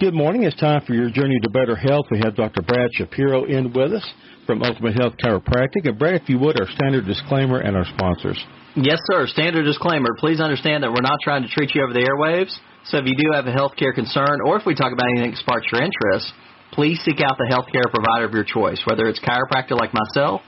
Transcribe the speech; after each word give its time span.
Good 0.00 0.14
morning. 0.14 0.44
It's 0.44 0.56
time 0.56 0.80
for 0.86 0.94
your 0.94 1.10
journey 1.10 1.36
to 1.44 1.50
better 1.50 1.76
health. 1.76 2.06
We 2.10 2.24
have 2.24 2.34
Dr. 2.34 2.62
Brad 2.62 2.88
Shapiro 2.96 3.44
in 3.44 3.70
with 3.70 3.92
us 3.92 4.06
from 4.46 4.62
Ultimate 4.62 4.96
Health 4.96 5.12
Chiropractic. 5.20 5.84
And 5.84 5.98
Brad, 5.98 6.22
if 6.22 6.26
you 6.26 6.38
would, 6.38 6.58
our 6.58 6.66
standard 6.72 7.04
disclaimer 7.04 7.60
and 7.60 7.76
our 7.76 7.84
sponsors. 7.84 8.42
Yes, 8.76 8.96
sir. 9.12 9.26
Standard 9.26 9.64
disclaimer. 9.64 10.16
Please 10.16 10.40
understand 10.40 10.84
that 10.84 10.90
we're 10.90 11.04
not 11.04 11.20
trying 11.22 11.42
to 11.42 11.52
treat 11.52 11.74
you 11.74 11.84
over 11.84 11.92
the 11.92 12.00
airwaves. 12.00 12.56
So 12.88 12.96
if 12.96 13.04
you 13.04 13.12
do 13.12 13.36
have 13.36 13.44
a 13.44 13.52
healthcare 13.52 13.92
concern, 13.92 14.40
or 14.40 14.56
if 14.56 14.64
we 14.64 14.74
talk 14.74 14.90
about 14.90 15.04
anything 15.12 15.32
that 15.32 15.40
sparks 15.44 15.66
your 15.70 15.84
interest, 15.84 16.32
please 16.72 16.98
seek 17.04 17.20
out 17.20 17.36
the 17.36 17.52
healthcare 17.52 17.92
provider 17.92 18.24
of 18.24 18.32
your 18.32 18.48
choice, 18.48 18.80
whether 18.88 19.04
it's 19.04 19.20
chiropractor 19.20 19.76
like 19.76 19.92
myself, 19.92 20.40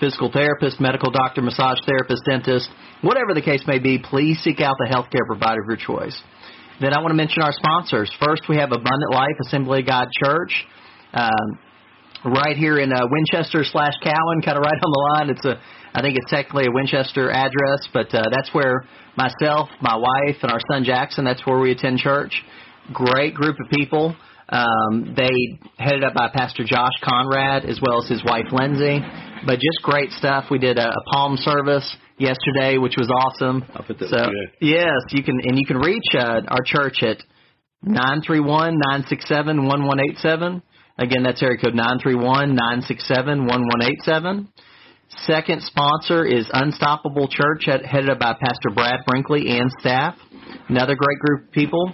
physical 0.00 0.32
therapist, 0.32 0.80
medical 0.80 1.10
doctor, 1.10 1.42
massage 1.42 1.84
therapist, 1.84 2.24
dentist, 2.24 2.70
whatever 3.02 3.34
the 3.34 3.44
case 3.44 3.60
may 3.66 3.78
be. 3.78 3.98
Please 3.98 4.40
seek 4.40 4.62
out 4.62 4.72
the 4.80 4.88
healthcare 4.88 5.28
provider 5.28 5.60
of 5.60 5.68
your 5.68 5.76
choice. 5.76 6.16
Then 6.80 6.92
I 6.92 7.00
want 7.00 7.10
to 7.10 7.14
mention 7.16 7.42
our 7.42 7.52
sponsors. 7.52 8.12
First, 8.20 8.42
we 8.48 8.56
have 8.56 8.70
Abundant 8.70 9.10
Life 9.10 9.36
Assembly 9.46 9.80
of 9.80 9.86
God 9.86 10.08
Church, 10.12 10.52
um, 11.14 11.58
right 12.24 12.56
here 12.56 12.78
in 12.78 12.92
uh, 12.92 13.00
Winchester 13.10 13.64
slash 13.64 13.94
Cowan, 14.02 14.42
kind 14.44 14.58
of 14.58 14.62
right 14.62 14.74
on 14.74 14.90
the 14.90 15.10
line. 15.14 15.30
It's 15.30 15.44
a, 15.44 15.60
I 15.94 16.02
think 16.02 16.18
it's 16.18 16.30
technically 16.30 16.66
a 16.66 16.70
Winchester 16.70 17.30
address, 17.30 17.88
but 17.94 18.14
uh, 18.14 18.24
that's 18.30 18.52
where 18.52 18.84
myself, 19.16 19.70
my 19.80 19.96
wife, 19.96 20.36
and 20.42 20.52
our 20.52 20.60
son 20.70 20.84
Jackson. 20.84 21.24
That's 21.24 21.46
where 21.46 21.58
we 21.58 21.72
attend 21.72 21.98
church. 21.98 22.42
Great 22.92 23.34
group 23.34 23.56
of 23.58 23.70
people. 23.70 24.14
Um, 24.48 25.14
they 25.16 25.58
headed 25.78 26.04
up 26.04 26.14
by 26.14 26.28
Pastor 26.32 26.64
Josh 26.64 26.92
Conrad 27.02 27.64
as 27.64 27.80
well 27.80 28.02
as 28.02 28.08
his 28.08 28.22
wife 28.22 28.52
Lindsay. 28.52 29.00
But 29.46 29.54
just 29.54 29.82
great 29.82 30.10
stuff. 30.10 30.46
We 30.50 30.58
did 30.58 30.78
a, 30.78 30.88
a 30.88 31.02
palm 31.10 31.36
service 31.38 31.96
yesterday, 32.18 32.78
which 32.78 32.94
was 32.96 33.10
awesome. 33.10 33.64
I 33.74 33.82
that 33.86 33.98
so 33.98 34.16
was 34.16 34.28
good. 34.28 34.66
yes, 34.68 35.00
you 35.10 35.22
can 35.22 35.38
and 35.42 35.58
you 35.58 35.66
can 35.66 35.78
reach 35.78 36.04
uh, 36.14 36.42
our 36.48 36.62
church 36.64 37.02
at 37.02 37.18
nine 37.82 38.22
three 38.26 38.40
one 38.40 38.78
nine 38.90 39.04
six 39.08 39.26
seven 39.28 39.66
one 39.66 39.86
one 39.86 40.00
eight 40.00 40.18
seven. 40.18 40.62
Again, 40.98 41.22
that's 41.22 41.42
area 41.42 41.58
code 41.58 41.74
nine 41.74 41.98
three 42.02 42.14
one 42.14 42.54
nine 42.54 42.82
six 42.82 43.06
seven 43.06 43.46
one 43.46 43.62
one 43.62 43.82
eight 43.82 44.00
seven. 44.02 44.48
Second 45.08 45.62
sponsor 45.62 46.24
is 46.24 46.48
Unstoppable 46.52 47.28
Church, 47.28 47.64
head- 47.66 47.84
headed 47.86 48.10
up 48.10 48.18
by 48.18 48.32
Pastor 48.34 48.70
Brad 48.74 49.00
Brinkley 49.06 49.56
and 49.58 49.70
staff. 49.78 50.16
Another 50.68 50.96
great 50.96 51.18
group 51.20 51.44
of 51.46 51.52
people. 51.52 51.92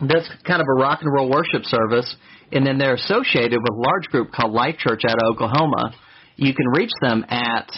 That's 0.00 0.26
kind 0.46 0.62
of 0.62 0.66
a 0.66 0.80
rock 0.80 1.00
and 1.02 1.12
roll 1.12 1.28
worship 1.28 1.64
service, 1.64 2.16
and 2.50 2.66
then 2.66 2.78
they're 2.78 2.94
associated 2.94 3.58
with 3.60 3.70
a 3.70 3.80
large 3.86 4.06
group 4.06 4.32
called 4.32 4.52
Life 4.52 4.76
Church 4.78 5.02
out 5.06 5.16
of 5.22 5.34
Oklahoma. 5.34 5.94
You 6.36 6.54
can 6.54 6.66
reach 6.74 6.90
them 7.02 7.26
at 7.28 7.70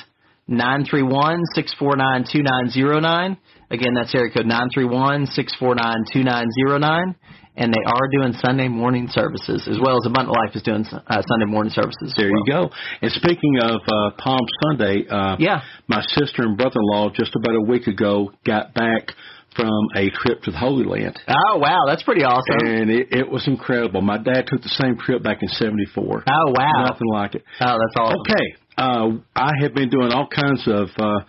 nine 0.52 0.84
three 0.88 1.02
one 1.02 1.40
six 1.54 1.74
four 1.78 1.96
nine 1.96 2.24
two 2.30 2.42
nine 2.42 2.70
zero 2.70 3.00
nine. 3.00 3.36
Again, 3.70 3.94
that's 3.94 4.14
area 4.14 4.30
code 4.32 4.46
nine 4.46 4.68
three 4.72 4.84
one 4.84 5.26
six 5.26 5.54
four 5.58 5.74
nine 5.74 6.04
two 6.12 6.22
nine 6.22 6.46
zero 6.60 6.78
nine. 6.78 7.14
And 7.54 7.70
they 7.70 7.84
are 7.86 8.08
doing 8.16 8.32
Sunday 8.42 8.68
morning 8.68 9.08
services 9.12 9.68
as 9.70 9.76
well 9.78 9.96
as 9.98 10.06
Abundant 10.06 10.34
Life 10.34 10.56
is 10.56 10.62
doing 10.62 10.86
uh, 10.86 11.22
Sunday 11.28 11.44
morning 11.44 11.70
services. 11.70 12.14
There 12.16 12.28
you 12.30 12.44
go. 12.48 12.70
And 13.02 13.12
speaking 13.12 13.58
of 13.60 13.82
uh, 13.86 14.10
Palm 14.16 14.40
Sunday, 14.64 15.04
uh, 15.06 15.36
Yeah. 15.38 15.60
my 15.86 16.00
sister 16.16 16.44
and 16.44 16.56
brother-in-law 16.56 17.10
just 17.10 17.36
about 17.36 17.54
a 17.54 17.60
week 17.60 17.88
ago 17.88 18.32
got 18.46 18.72
back 18.72 19.12
from 19.54 19.68
a 19.96 20.08
trip 20.08 20.40
to 20.44 20.50
the 20.50 20.56
Holy 20.56 20.86
Land. 20.86 21.18
Oh 21.28 21.58
wow, 21.58 21.80
that's 21.86 22.02
pretty 22.02 22.24
awesome. 22.24 22.66
And 22.66 22.90
it, 22.90 23.08
it 23.10 23.30
was 23.30 23.46
incredible. 23.46 24.00
My 24.00 24.16
dad 24.16 24.46
took 24.46 24.62
the 24.62 24.70
same 24.70 24.96
trip 24.96 25.22
back 25.22 25.42
in 25.42 25.48
'74. 25.48 26.24
Oh 26.26 26.52
wow. 26.56 26.84
Nothing 26.86 27.08
like 27.12 27.34
it. 27.34 27.44
Oh, 27.60 27.76
that's 27.78 27.96
awesome. 27.98 28.20
Okay. 28.30 28.54
Uh, 28.76 29.18
I 29.34 29.50
have 29.60 29.74
been 29.74 29.90
doing 29.90 30.12
all 30.12 30.28
kinds 30.28 30.62
of 30.66 30.88
uh, 30.98 31.20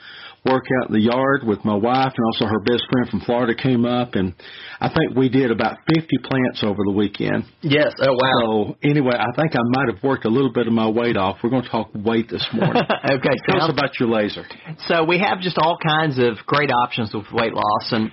work 0.46 0.66
out 0.82 0.90
in 0.90 0.94
the 0.94 1.02
yard 1.02 1.44
with 1.44 1.64
my 1.64 1.76
wife, 1.76 2.14
and 2.16 2.26
also 2.28 2.46
her 2.46 2.60
best 2.60 2.84
friend 2.92 3.10
from 3.10 3.22
Florida 3.22 3.56
came 3.56 3.86
up, 3.86 4.16
and 4.16 4.34
I 4.80 4.90
think 4.90 5.16
we 5.16 5.30
did 5.30 5.52
about 5.52 5.78
50 5.96 6.08
plants 6.24 6.64
over 6.64 6.84
the 6.86 6.92
weekend. 6.92 7.46
Yes. 7.62 7.94
Oh 8.02 8.14
wow. 8.14 8.76
So 8.76 8.78
anyway, 8.84 9.16
I 9.16 9.32
think 9.36 9.56
I 9.56 9.64
might 9.64 9.94
have 9.94 10.04
worked 10.04 10.26
a 10.26 10.30
little 10.30 10.52
bit 10.52 10.68
of 10.68 10.74
my 10.74 10.88
weight 10.88 11.18
off. 11.18 11.38
We're 11.44 11.50
going 11.50 11.64
to 11.64 11.70
talk 11.70 11.90
weight 11.94 12.30
this 12.30 12.46
morning. 12.54 12.84
okay. 13.12 13.36
Tell 13.48 13.62
us 13.62 13.72
about 13.72 14.00
your 14.00 14.10
laser. 14.10 14.46
So 14.88 15.04
we 15.06 15.20
have 15.20 15.40
just 15.40 15.58
all 15.58 15.78
kinds 15.78 16.20
of 16.20 16.46
great 16.46 16.72
options 16.72 17.14
with 17.14 17.26
weight 17.32 17.54
loss, 17.54 17.92
and 17.92 18.12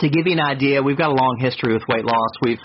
to 0.00 0.08
give 0.08 0.26
you 0.26 0.32
an 0.32 0.40
idea, 0.40 0.82
we've 0.82 0.98
got 0.98 1.10
a 1.10 1.14
long 1.14 1.36
history 1.38 1.74
with 1.74 1.82
weight 1.88 2.04
loss. 2.04 2.30
We've 2.42 2.60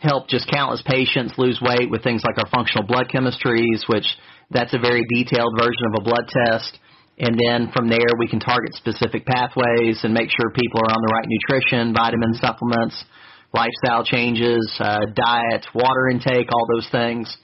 helped 0.00 0.30
just 0.30 0.50
countless 0.50 0.82
patients 0.86 1.34
lose 1.36 1.60
weight 1.60 1.90
with 1.90 2.02
things 2.02 2.22
like 2.24 2.38
our 2.38 2.48
functional 2.50 2.86
blood 2.86 3.08
chemistries, 3.12 3.86
which 3.88 4.06
that's 4.50 4.74
a 4.74 4.78
very 4.78 5.04
detailed 5.14 5.54
version 5.58 5.82
of 5.92 6.00
a 6.00 6.04
blood 6.04 6.26
test. 6.28 6.78
And 7.18 7.38
then 7.38 7.70
from 7.72 7.88
there, 7.88 8.16
we 8.18 8.28
can 8.28 8.40
target 8.40 8.74
specific 8.74 9.26
pathways 9.26 10.00
and 10.02 10.14
make 10.14 10.30
sure 10.30 10.50
people 10.50 10.80
are 10.80 10.90
on 10.90 11.02
the 11.04 11.12
right 11.12 11.26
nutrition, 11.28 11.92
vitamin 11.92 12.34
supplements, 12.34 13.04
lifestyle 13.52 14.04
changes, 14.04 14.64
uh, 14.80 15.04
diet, 15.14 15.66
water 15.74 16.08
intake, 16.08 16.48
all 16.52 16.66
those 16.74 16.88
things. 16.90 17.36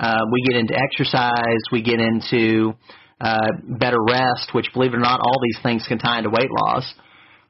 Uh, 0.00 0.18
we 0.32 0.42
get 0.48 0.58
into 0.58 0.74
exercise. 0.74 1.62
We 1.70 1.82
get 1.82 2.00
into 2.00 2.72
uh, 3.20 3.48
better 3.78 4.02
rest, 4.02 4.50
which, 4.52 4.66
believe 4.72 4.94
it 4.94 4.96
or 4.96 5.00
not, 5.00 5.20
all 5.20 5.38
these 5.42 5.62
things 5.62 5.84
can 5.86 5.98
tie 5.98 6.18
into 6.18 6.30
weight 6.30 6.50
loss. 6.50 6.92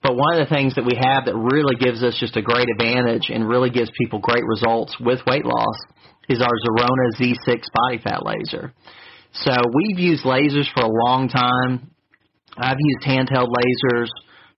But 0.02 0.16
one 0.16 0.34
of 0.34 0.48
the 0.48 0.54
things 0.54 0.74
that 0.74 0.84
we 0.84 0.96
have 1.00 1.26
that 1.26 1.36
really 1.36 1.76
gives 1.76 2.02
us 2.02 2.16
just 2.18 2.36
a 2.36 2.42
great 2.42 2.68
advantage 2.68 3.28
and 3.28 3.48
really 3.48 3.70
gives 3.70 3.90
people 4.00 4.18
great 4.18 4.44
results 4.44 4.96
with 4.98 5.20
weight 5.26 5.44
loss 5.44 5.76
is 6.28 6.40
our 6.40 6.48
Zerona 6.48 7.20
Z6 7.20 7.62
body 7.72 7.98
fat 8.02 8.24
laser. 8.24 8.72
So 9.32 9.52
we've 9.74 9.98
used 9.98 10.24
lasers 10.24 10.66
for 10.74 10.82
a 10.82 10.90
long 11.06 11.28
time. 11.28 11.90
I've 12.56 12.78
used 12.78 13.06
handheld 13.06 13.48
lasers 13.48 14.08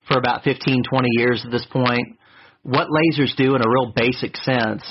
for 0.08 0.18
about 0.18 0.44
15, 0.44 0.84
20 0.88 1.08
years 1.18 1.42
at 1.44 1.50
this 1.50 1.66
point. 1.70 2.18
What 2.62 2.88
lasers 2.88 3.36
do 3.36 3.54
in 3.54 3.62
a 3.62 3.68
real 3.68 3.92
basic 3.94 4.36
sense 4.36 4.82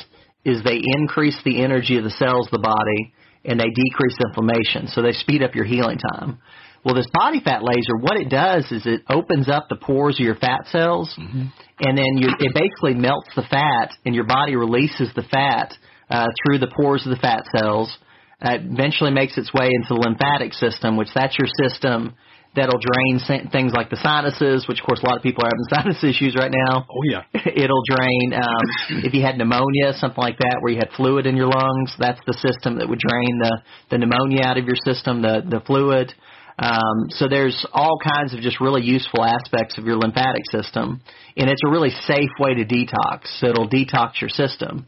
is 0.45 0.63
they 0.63 0.81
increase 0.97 1.39
the 1.43 1.63
energy 1.63 1.97
of 1.97 2.03
the 2.03 2.11
cells 2.11 2.47
of 2.47 2.51
the 2.51 2.59
body 2.59 3.13
and 3.43 3.59
they 3.59 3.69
decrease 3.69 4.17
inflammation. 4.27 4.87
So 4.87 5.01
they 5.01 5.13
speed 5.13 5.41
up 5.41 5.55
your 5.55 5.65
healing 5.65 5.97
time. 5.97 6.39
Well, 6.83 6.95
this 6.95 7.07
body 7.13 7.41
fat 7.43 7.63
laser, 7.63 7.95
what 7.99 8.17
it 8.17 8.29
does 8.29 8.71
is 8.71 8.85
it 8.85 9.01
opens 9.09 9.47
up 9.49 9.67
the 9.69 9.75
pores 9.75 10.19
of 10.19 10.25
your 10.25 10.35
fat 10.35 10.65
cells, 10.71 11.13
and 11.17 11.97
then 11.97 12.17
you, 12.17 12.29
it 12.39 12.53
basically 12.55 12.95
melts 12.95 13.29
the 13.35 13.43
fat, 13.43 13.91
and 14.03 14.15
your 14.15 14.23
body 14.25 14.55
releases 14.55 15.09
the 15.15 15.21
fat 15.21 15.73
uh, 16.09 16.27
through 16.43 16.57
the 16.57 16.71
pores 16.75 17.05
of 17.05 17.11
the 17.11 17.21
fat 17.21 17.45
cells. 17.55 17.95
It 18.41 18.61
eventually 18.65 19.11
makes 19.11 19.37
its 19.37 19.53
way 19.53 19.69
into 19.71 19.93
the 19.93 20.01
lymphatic 20.01 20.53
system, 20.53 20.97
which 20.97 21.09
that's 21.13 21.37
your 21.37 21.47
system 21.61 22.15
that'll 22.55 22.79
drain 22.79 23.19
things 23.51 23.71
like 23.71 23.89
the 23.89 23.95
sinuses, 23.95 24.67
which 24.67 24.79
of 24.79 24.85
course 24.85 25.01
a 25.03 25.05
lot 25.05 25.15
of 25.15 25.23
people 25.23 25.43
are 25.43 25.51
having 25.51 25.67
sinus 25.71 26.03
issues 26.03 26.35
right 26.35 26.51
now. 26.51 26.85
Oh 26.89 27.03
yeah. 27.07 27.23
It'll 27.33 27.83
drain 27.87 28.33
um, 28.33 28.63
if 29.05 29.13
you 29.13 29.21
had 29.21 29.37
pneumonia, 29.37 29.93
something 29.93 30.21
like 30.21 30.37
that, 30.39 30.57
where 30.59 30.73
you 30.73 30.79
had 30.79 30.89
fluid 30.95 31.25
in 31.25 31.35
your 31.37 31.47
lungs. 31.47 31.95
That's 31.97 32.19
the 32.25 32.33
system 32.33 32.79
that 32.79 32.89
would 32.89 32.99
drain 32.99 33.39
the 33.39 33.61
the 33.89 33.97
pneumonia 33.97 34.43
out 34.43 34.57
of 34.57 34.65
your 34.65 34.79
system, 34.83 35.21
the 35.21 35.43
the 35.47 35.61
fluid. 35.61 36.13
Um, 36.59 37.09
so 37.09 37.27
there's 37.27 37.65
all 37.73 37.97
kinds 37.97 38.35
of 38.35 38.41
just 38.41 38.61
really 38.61 38.83
useful 38.83 39.23
aspects 39.23 39.79
of 39.79 39.85
your 39.85 39.95
lymphatic 39.95 40.43
system, 40.51 41.01
and 41.35 41.49
it's 41.49 41.61
a 41.65 41.71
really 41.71 41.89
safe 41.89 42.29
way 42.39 42.53
to 42.53 42.65
detox. 42.65 43.25
So 43.39 43.47
it'll 43.47 43.69
detox 43.69 44.21
your 44.21 44.29
system. 44.29 44.85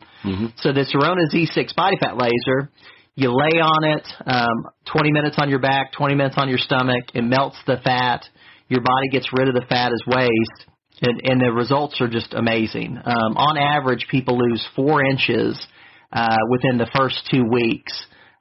So 0.57 0.71
this 0.71 0.93
Zerona 0.93 1.25
Z6 1.33 1.73
body 1.75 1.97
fat 1.99 2.15
laser, 2.15 2.69
you 3.15 3.29
lay 3.29 3.59
on 3.61 3.97
it, 3.97 4.07
um, 4.25 4.71
20 4.91 5.11
minutes 5.11 5.35
on 5.39 5.49
your 5.49 5.59
back, 5.59 5.93
20 5.93 6.15
minutes 6.15 6.35
on 6.37 6.49
your 6.49 6.57
stomach. 6.57 7.05
It 7.13 7.23
melts 7.23 7.57
the 7.67 7.77
fat. 7.83 8.25
Your 8.69 8.81
body 8.81 9.09
gets 9.11 9.29
rid 9.31 9.47
of 9.47 9.53
the 9.53 9.65
fat 9.69 9.91
as 9.91 10.01
waste, 10.07 10.65
and, 11.01 11.21
and 11.23 11.41
the 11.41 11.51
results 11.51 12.01
are 12.01 12.07
just 12.07 12.33
amazing. 12.33 12.97
Um, 12.97 13.37
on 13.37 13.57
average, 13.57 14.07
people 14.09 14.37
lose 14.37 14.67
four 14.75 15.05
inches 15.05 15.63
uh, 16.11 16.37
within 16.49 16.77
the 16.77 16.89
first 16.95 17.27
two 17.29 17.43
weeks 17.51 17.93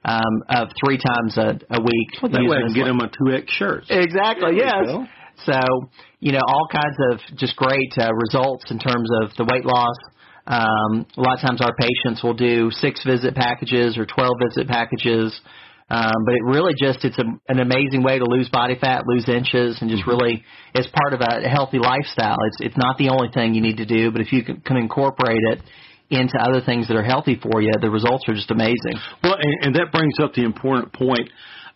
um, 0.05 0.43
of 0.49 0.69
three 0.83 0.97
times 0.97 1.37
a, 1.37 1.59
a 1.69 1.81
week. 1.81 2.09
Well, 2.21 2.31
that 2.31 2.41
way 2.41 2.57
I 2.57 2.67
can 2.67 2.73
get 2.73 2.85
them 2.85 2.99
a 2.99 3.09
two 3.09 3.35
X 3.35 3.51
shirt. 3.51 3.85
Exactly. 3.89 4.57
There 4.57 4.65
Yes. 4.65 5.07
So 5.45 5.59
you 6.19 6.31
know 6.31 6.41
all 6.47 6.67
kinds 6.71 6.95
of 7.11 7.37
just 7.37 7.55
great 7.55 7.93
uh, 7.97 8.13
results 8.13 8.69
in 8.69 8.79
terms 8.79 9.09
of 9.21 9.35
the 9.35 9.45
weight 9.49 9.65
loss. 9.65 9.97
Um, 10.45 11.05
a 11.15 11.21
lot 11.21 11.35
of 11.35 11.41
times 11.41 11.61
our 11.61 11.75
patients 11.75 12.21
will 12.21 12.33
do 12.33 12.69
six 12.71 13.03
visit 13.05 13.35
packages 13.35 13.97
or 13.97 14.05
twelve 14.05 14.33
visit 14.47 14.67
packages. 14.67 15.39
Um, 15.89 16.13
but 16.25 16.33
it 16.33 16.43
really 16.45 16.73
just 16.79 17.05
it's 17.05 17.19
a, 17.19 17.25
an 17.49 17.59
amazing 17.59 18.03
way 18.03 18.17
to 18.17 18.25
lose 18.25 18.49
body 18.49 18.77
fat, 18.79 19.03
lose 19.05 19.27
inches, 19.27 19.77
and 19.81 19.89
just 19.89 20.07
really 20.07 20.43
it's 20.73 20.87
part 20.87 21.13
of 21.13 21.21
a 21.21 21.47
healthy 21.47 21.77
lifestyle. 21.77 22.37
It's 22.47 22.57
it's 22.71 22.77
not 22.77 22.97
the 22.97 23.09
only 23.09 23.29
thing 23.33 23.53
you 23.53 23.61
need 23.61 23.77
to 23.77 23.85
do, 23.85 24.11
but 24.11 24.21
if 24.21 24.31
you 24.31 24.43
can, 24.43 24.61
can 24.61 24.77
incorporate 24.77 25.41
it 25.51 25.59
into 26.09 26.37
other 26.37 26.61
things 26.65 26.87
that 26.87 26.97
are 26.97 27.03
healthy 27.03 27.39
for 27.41 27.61
you, 27.61 27.71
the 27.81 27.89
results 27.89 28.23
are 28.27 28.33
just 28.33 28.51
amazing. 28.51 28.95
Well, 29.23 29.35
and, 29.35 29.65
and 29.65 29.75
that 29.75 29.91
brings 29.91 30.13
up 30.21 30.33
the 30.33 30.43
important 30.43 30.93
point. 30.93 31.29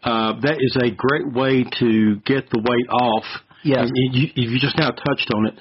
Uh, 0.04 0.34
that 0.42 0.58
is 0.60 0.78
a 0.78 0.92
great 0.92 1.34
way 1.34 1.66
to 1.80 2.18
get 2.26 2.50
the 2.50 2.60
weight 2.60 2.90
off. 2.90 3.26
Yes. 3.64 3.90
And 3.90 4.16
you, 4.16 4.28
you 4.36 4.60
just 4.60 4.78
now 4.78 4.92
touched 4.92 5.32
on 5.34 5.48
it. 5.48 5.56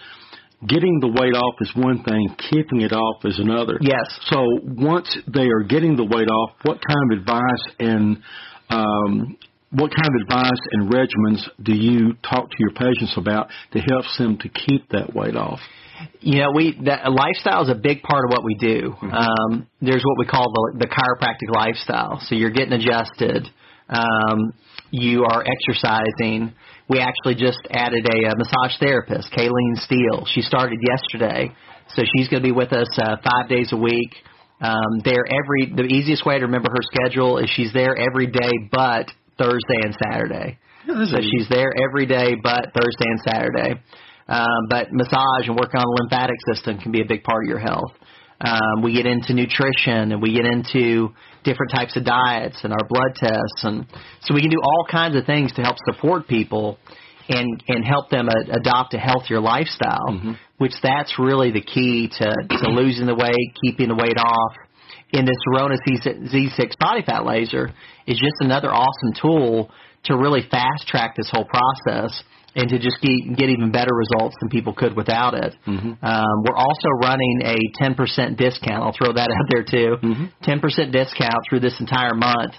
Getting 0.66 1.00
the 1.00 1.08
weight 1.08 1.34
off 1.34 1.54
is 1.60 1.70
one 1.76 2.02
thing. 2.02 2.34
Keeping 2.50 2.80
it 2.80 2.92
off 2.92 3.24
is 3.24 3.38
another. 3.38 3.78
Yes. 3.80 4.08
So 4.30 4.46
once 4.64 5.16
they 5.26 5.48
are 5.48 5.62
getting 5.62 5.96
the 5.96 6.04
weight 6.04 6.28
off, 6.28 6.50
what 6.62 6.80
kind 6.80 7.12
of 7.12 7.18
advice 7.18 7.64
and 7.78 8.22
um, 8.70 9.36
what 9.70 9.92
kind 9.94 10.08
of 10.08 10.22
advice 10.22 10.60
and 10.72 10.90
regimens 10.90 11.44
do 11.62 11.74
you 11.74 12.14
talk 12.22 12.48
to 12.48 12.56
your 12.58 12.70
patients 12.70 13.14
about 13.16 13.48
to 13.72 13.80
help 13.80 14.04
them 14.18 14.38
to 14.38 14.48
keep 14.48 14.88
that 14.90 15.14
weight 15.14 15.36
off? 15.36 15.60
You 16.20 16.40
know, 16.40 16.52
we 16.54 16.78
that 16.84 17.10
lifestyle 17.10 17.62
is 17.62 17.70
a 17.70 17.74
big 17.74 18.02
part 18.02 18.24
of 18.24 18.30
what 18.30 18.44
we 18.44 18.54
do. 18.54 18.94
Mm-hmm. 18.96 19.12
Um, 19.12 19.66
there's 19.80 20.02
what 20.04 20.18
we 20.18 20.26
call 20.26 20.50
the 20.52 20.78
the 20.78 20.86
chiropractic 20.86 21.54
lifestyle. 21.54 22.20
So 22.26 22.34
you're 22.34 22.50
getting 22.50 22.72
adjusted. 22.72 23.48
Um, 23.88 24.52
you 24.90 25.24
are 25.24 25.44
exercising. 25.44 26.54
We 26.88 27.00
actually 27.00 27.34
just 27.34 27.58
added 27.70 28.06
a, 28.06 28.30
a 28.30 28.34
massage 28.36 28.78
therapist, 28.80 29.32
Kayleen 29.32 29.76
Steele. 29.76 30.26
She 30.32 30.42
started 30.42 30.78
yesterday, 30.86 31.52
so 31.94 32.02
she's 32.16 32.28
going 32.28 32.42
to 32.42 32.46
be 32.46 32.52
with 32.52 32.72
us 32.72 32.88
uh, 32.98 33.16
five 33.24 33.48
days 33.48 33.72
a 33.72 33.76
week. 33.76 34.14
Um, 34.60 35.00
there 35.04 35.24
every 35.28 35.72
the 35.74 35.84
easiest 35.84 36.24
way 36.24 36.38
to 36.38 36.46
remember 36.46 36.70
her 36.70 36.82
schedule 36.82 37.38
is 37.38 37.50
she's 37.50 37.72
there 37.74 37.94
every 37.96 38.26
day 38.26 38.52
but 38.70 39.10
Thursday 39.38 39.80
and 39.82 39.94
Saturday. 40.02 40.58
Yeah, 40.86 41.04
so 41.04 41.20
she's 41.20 41.48
there 41.50 41.72
every 41.88 42.06
day 42.06 42.36
but 42.42 42.72
Thursday 42.72 43.08
and 43.10 43.20
Saturday. 43.20 43.82
Um, 44.28 44.66
but 44.70 44.88
massage 44.92 45.46
and 45.46 45.56
working 45.56 45.78
on 45.78 45.84
the 45.84 45.98
lymphatic 46.02 46.36
system 46.52 46.78
can 46.78 46.90
be 46.90 47.00
a 47.00 47.04
big 47.04 47.22
part 47.22 47.44
of 47.44 47.48
your 47.48 47.58
health. 47.58 47.92
Um, 48.40 48.82
we 48.82 48.92
get 48.92 49.06
into 49.06 49.32
nutrition 49.32 50.12
and 50.12 50.20
we 50.20 50.34
get 50.34 50.44
into 50.44 51.14
different 51.46 51.72
types 51.72 51.96
of 51.96 52.04
diets 52.04 52.58
and 52.62 52.72
our 52.72 52.86
blood 52.86 53.14
tests, 53.16 53.64
and 53.64 53.86
so 54.20 54.34
we 54.34 54.42
can 54.42 54.50
do 54.50 54.60
all 54.62 54.84
kinds 54.90 55.16
of 55.16 55.24
things 55.24 55.52
to 55.52 55.62
help 55.62 55.76
support 55.90 56.28
people 56.28 56.76
and 57.28 57.62
and 57.68 57.84
help 57.84 58.10
them 58.10 58.28
a, 58.28 58.56
adopt 58.56 58.92
a 58.92 58.98
healthier 58.98 59.40
lifestyle. 59.40 60.10
Mm-hmm. 60.10 60.32
Which 60.58 60.72
that's 60.82 61.18
really 61.18 61.52
the 61.52 61.62
key 61.62 62.10
to 62.18 62.34
to 62.60 62.68
losing 62.68 63.06
the 63.06 63.14
weight, 63.14 63.54
keeping 63.64 63.88
the 63.88 63.94
weight 63.94 64.18
off. 64.18 64.52
And 65.12 65.26
this 65.26 65.36
Zerona 65.48 65.76
Z6 65.86 66.78
body 66.78 67.02
fat 67.06 67.24
laser 67.24 67.72
is 68.06 68.18
just 68.18 68.34
another 68.40 68.68
awesome 68.72 69.12
tool 69.20 69.70
to 70.04 70.16
really 70.16 70.40
fast 70.50 70.88
track 70.88 71.14
this 71.16 71.30
whole 71.30 71.44
process 71.44 72.22
and 72.56 72.70
to 72.70 72.78
just 72.78 72.96
get, 73.02 73.36
get 73.36 73.48
even 73.50 73.70
better 73.70 73.92
results 73.94 74.34
than 74.40 74.48
people 74.48 74.72
could 74.72 74.96
without 74.96 75.34
it. 75.34 75.54
Mm-hmm. 75.68 76.02
Um, 76.02 76.36
we're 76.42 76.56
also 76.56 76.88
running 77.02 77.42
a 77.44 77.58
10% 77.84 78.36
discount. 78.36 78.82
I'll 78.82 78.96
throw 78.96 79.12
that 79.12 79.28
out 79.36 79.46
there 79.52 79.62
too. 79.62 79.96
Mm-hmm. 80.02 80.42
10% 80.42 80.92
discount 80.92 81.40
through 81.48 81.60
this 81.60 81.78
entire 81.78 82.14
month 82.14 82.54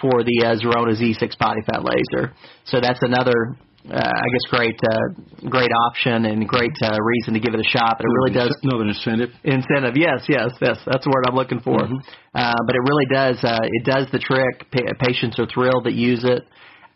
for 0.00 0.22
the 0.22 0.46
uh, 0.46 0.54
Zerona 0.54 0.94
Z6 0.94 1.36
body 1.36 1.60
fat 1.66 1.82
laser. 1.84 2.32
So 2.64 2.80
that's 2.80 3.02
another 3.02 3.58
uh, 3.88 3.96
I 3.96 4.28
guess 4.28 4.44
great 4.50 4.78
uh, 4.84 5.48
great 5.48 5.70
option 5.88 6.26
and 6.26 6.46
great 6.46 6.76
uh, 6.82 7.00
reason 7.00 7.32
to 7.32 7.40
give 7.40 7.54
it 7.54 7.60
a 7.60 7.68
shot. 7.68 7.96
But 7.96 8.04
it 8.04 8.12
really 8.12 8.34
does 8.34 8.54
another 8.62 8.84
incentive. 8.84 9.30
Incentive, 9.42 9.96
yes, 9.96 10.20
yes, 10.28 10.52
yes. 10.60 10.76
That's 10.84 11.02
the 11.02 11.10
word 11.10 11.24
I'm 11.26 11.34
looking 11.34 11.60
for. 11.60 11.80
Mm-hmm. 11.80 11.96
Uh, 12.34 12.60
but 12.66 12.76
it 12.76 12.82
really 12.84 13.06
does 13.08 13.42
uh, 13.42 13.58
it 13.64 13.84
does 13.84 14.06
the 14.12 14.18
trick. 14.18 14.70
Pa- 14.70 14.92
patients 15.00 15.38
are 15.38 15.46
thrilled 15.46 15.84
that 15.84 15.94
use 15.94 16.24
it. 16.24 16.46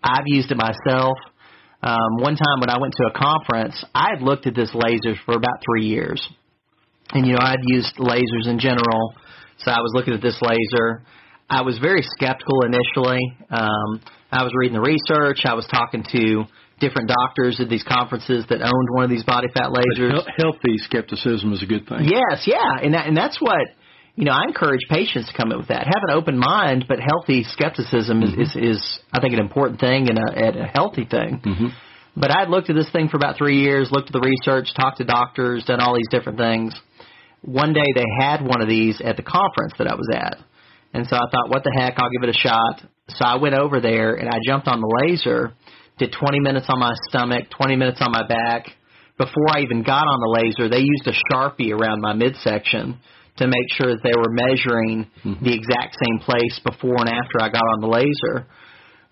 I've 0.02 0.26
used 0.26 0.52
it 0.52 0.58
myself. 0.58 1.16
Um, 1.84 2.16
one 2.16 2.34
time 2.34 2.60
when 2.60 2.70
I 2.70 2.78
went 2.80 2.94
to 2.96 3.10
a 3.12 3.12
conference, 3.12 3.84
I 3.94 4.08
had 4.14 4.22
looked 4.22 4.46
at 4.46 4.54
this 4.54 4.70
lasers 4.72 5.16
for 5.26 5.34
about 5.36 5.60
three 5.68 5.84
years, 5.86 6.26
and 7.12 7.26
you 7.26 7.34
know 7.34 7.40
I'd 7.42 7.60
used 7.64 7.96
lasers 7.96 8.48
in 8.48 8.58
general, 8.58 9.12
so 9.58 9.70
I 9.70 9.80
was 9.80 9.92
looking 9.92 10.14
at 10.14 10.22
this 10.22 10.40
laser. 10.40 11.02
I 11.50 11.60
was 11.60 11.78
very 11.78 12.00
skeptical 12.00 12.62
initially. 12.64 13.20
Um, 13.50 14.00
I 14.32 14.42
was 14.44 14.52
reading 14.56 14.74
the 14.74 14.80
research. 14.80 15.44
I 15.44 15.52
was 15.52 15.66
talking 15.70 16.02
to 16.10 16.44
different 16.80 17.08
doctors 17.08 17.60
at 17.60 17.68
these 17.68 17.84
conferences 17.84 18.46
that 18.48 18.62
owned 18.62 18.88
one 18.96 19.04
of 19.04 19.10
these 19.10 19.24
body 19.24 19.48
fat 19.52 19.68
lasers. 19.68 20.24
But 20.24 20.32
healthy 20.38 20.78
skepticism 20.78 21.52
is 21.52 21.62
a 21.62 21.66
good 21.66 21.86
thing. 21.86 22.08
Yes, 22.08 22.44
yeah, 22.46 22.80
and 22.82 22.94
that, 22.94 23.06
and 23.06 23.16
that's 23.16 23.38
what 23.42 23.60
you 24.14 24.24
know. 24.24 24.32
I 24.32 24.44
encourage 24.46 24.80
patients 24.90 25.30
to 25.30 25.36
come 25.36 25.52
in 25.52 25.58
with 25.58 25.68
that. 25.68 25.86
Have 25.86 26.02
an 26.08 26.14
open 26.14 26.38
mind, 26.38 26.86
but 26.88 26.98
healthy 27.00 27.44
skepticism 27.44 28.20
mm-hmm. 28.20 28.40
is, 28.40 28.50
is, 28.50 28.78
is 28.78 28.98
I 29.12 29.20
think 29.20 29.34
an 29.34 29.40
important 29.40 29.80
thing 29.80 30.08
and 30.08 30.18
a, 30.18 30.62
a 30.64 30.66
healthy 30.66 31.04
thing. 31.04 31.40
Mm-hmm. 31.44 31.66
But 32.16 32.30
I'd 32.30 32.48
looked 32.48 32.70
at 32.70 32.76
this 32.76 32.90
thing 32.90 33.08
for 33.08 33.16
about 33.16 33.36
three 33.36 33.60
years, 33.60 33.90
looked 33.90 34.08
at 34.08 34.12
the 34.12 34.20
research, 34.20 34.68
talked 34.76 34.98
to 34.98 35.04
doctors, 35.04 35.64
done 35.64 35.80
all 35.80 35.96
these 35.96 36.08
different 36.10 36.38
things. 36.38 36.74
One 37.42 37.72
day 37.72 37.86
they 37.94 38.04
had 38.20 38.40
one 38.42 38.62
of 38.62 38.68
these 38.68 39.00
at 39.00 39.16
the 39.16 39.22
conference 39.22 39.74
that 39.78 39.88
I 39.88 39.94
was 39.94 40.08
at. 40.14 40.38
And 40.92 41.06
so 41.08 41.16
I 41.16 41.26
thought, 41.30 41.48
what 41.48 41.64
the 41.64 41.74
heck, 41.76 41.94
I'll 41.98 42.10
give 42.10 42.22
it 42.22 42.28
a 42.28 42.38
shot. 42.38 42.82
So 43.08 43.24
I 43.24 43.36
went 43.36 43.56
over 43.56 43.80
there 43.80 44.14
and 44.14 44.28
I 44.28 44.38
jumped 44.46 44.68
on 44.68 44.80
the 44.80 45.06
laser 45.06 45.54
did 45.98 46.14
20 46.18 46.40
minutes 46.40 46.66
on 46.68 46.78
my 46.78 46.92
stomach, 47.08 47.46
20 47.50 47.76
minutes 47.76 47.98
on 48.00 48.10
my 48.10 48.26
back. 48.26 48.66
Before 49.16 49.46
I 49.54 49.60
even 49.60 49.82
got 49.82 50.08
on 50.08 50.18
the 50.20 50.42
laser, 50.42 50.68
they 50.68 50.80
used 50.80 51.06
a 51.06 51.12
Sharpie 51.30 51.72
around 51.72 52.00
my 52.00 52.14
midsection 52.14 52.98
to 53.36 53.46
make 53.46 53.68
sure 53.70 53.94
that 53.94 54.02
they 54.02 54.14
were 54.16 54.30
measuring 54.30 55.10
mm-hmm. 55.24 55.44
the 55.44 55.54
exact 55.54 55.96
same 56.04 56.18
place 56.20 56.60
before 56.64 57.00
and 57.00 57.08
after 57.08 57.40
I 57.40 57.48
got 57.48 57.62
on 57.62 57.80
the 57.80 57.88
laser. 57.88 58.46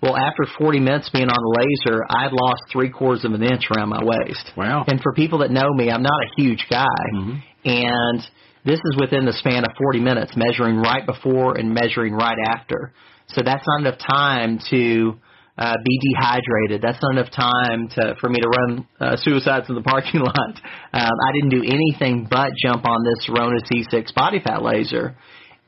Well, 0.00 0.16
after 0.16 0.44
40 0.58 0.80
minutes 0.80 1.10
being 1.10 1.28
on 1.28 1.38
the 1.38 1.54
laser, 1.62 2.02
I 2.08 2.24
had 2.24 2.32
lost 2.32 2.62
three 2.72 2.90
quarters 2.90 3.24
of 3.24 3.32
an 3.32 3.42
inch 3.42 3.64
around 3.70 3.88
my 3.88 4.02
waist. 4.02 4.50
Wow. 4.56 4.84
And 4.86 5.00
for 5.00 5.12
people 5.12 5.38
that 5.38 5.50
know 5.50 5.72
me, 5.74 5.90
I'm 5.90 6.02
not 6.02 6.22
a 6.24 6.40
huge 6.40 6.66
guy. 6.68 6.86
Mm-hmm. 7.14 7.36
And 7.64 8.20
this 8.64 8.78
is 8.78 8.96
within 9.00 9.26
the 9.26 9.32
span 9.32 9.64
of 9.64 9.70
40 9.78 10.00
minutes, 10.00 10.32
measuring 10.36 10.76
right 10.78 11.06
before 11.06 11.56
and 11.56 11.72
measuring 11.72 12.14
right 12.14 12.38
after. 12.48 12.92
So 13.28 13.42
that's 13.44 13.64
not 13.66 13.80
enough 13.80 13.98
time 13.98 14.58
to 14.70 15.18
uh, 15.58 15.74
be 15.84 15.98
dehydrated. 16.10 16.80
That's 16.82 17.02
not 17.02 17.12
enough 17.12 17.30
time 17.30 17.88
to 17.96 18.14
for 18.20 18.28
me 18.28 18.40
to 18.40 18.48
run 18.48 18.88
uh, 19.00 19.16
suicides 19.16 19.68
in 19.68 19.74
the 19.74 19.82
parking 19.82 20.20
lot. 20.24 20.60
Um, 20.92 21.16
I 21.26 21.32
didn't 21.32 21.50
do 21.50 21.62
anything 21.62 22.26
but 22.30 22.50
jump 22.62 22.86
on 22.86 22.98
this 23.04 23.28
Zerona 23.28 23.58
Z6 23.70 24.14
body 24.14 24.40
fat 24.40 24.62
laser, 24.62 25.16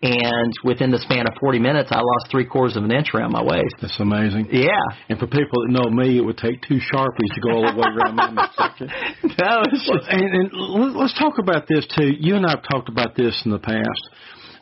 and 0.04 0.52
within 0.62 0.90
the 0.90 0.98
span 0.98 1.26
of 1.26 1.32
40 1.40 1.58
minutes, 1.60 1.88
I 1.90 1.96
lost 1.96 2.30
three 2.30 2.44
quarters 2.44 2.76
of 2.76 2.84
an 2.84 2.92
inch 2.92 3.08
around 3.14 3.32
my 3.32 3.42
waist. 3.42 3.76
That's 3.80 3.98
amazing. 4.00 4.48
Yeah. 4.52 4.68
And 5.08 5.18
for 5.18 5.26
people 5.26 5.64
that 5.64 5.72
know 5.72 5.88
me, 5.88 6.18
it 6.18 6.20
would 6.20 6.36
take 6.36 6.60
two 6.60 6.76
sharpies 6.76 7.32
to 7.32 7.40
go 7.40 7.64
all 7.64 7.72
the 7.72 7.80
way 7.80 7.88
around 7.88 8.16
my 8.16 8.30
midsection. 8.30 8.88
no, 9.40 9.62
just... 9.64 10.08
and, 10.10 10.52
and 10.52 10.94
let's 10.94 11.18
talk 11.18 11.38
about 11.38 11.64
this 11.68 11.86
too. 11.96 12.12
You 12.20 12.36
and 12.36 12.44
I 12.44 12.50
have 12.50 12.64
talked 12.70 12.90
about 12.90 13.16
this 13.16 13.40
in 13.46 13.50
the 13.50 13.58
past. 13.58 14.02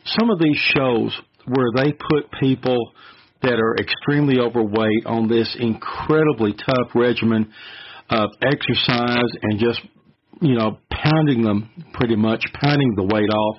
Some 0.05 0.29
of 0.29 0.39
these 0.39 0.55
shows 0.55 1.11
where 1.45 1.71
they 1.75 1.91
put 1.91 2.31
people 2.39 2.93
that 3.43 3.59
are 3.59 3.75
extremely 3.75 4.39
overweight 4.39 5.05
on 5.05 5.27
this 5.27 5.55
incredibly 5.59 6.53
tough 6.53 6.95
regimen 6.95 7.51
of 8.09 8.29
exercise 8.41 9.31
and 9.43 9.59
just, 9.59 9.81
you 10.41 10.55
know, 10.55 10.79
pounding 10.89 11.43
them 11.43 11.69
pretty 11.93 12.15
much, 12.15 12.43
pounding 12.53 12.95
the 12.95 13.03
weight 13.03 13.29
off. 13.29 13.57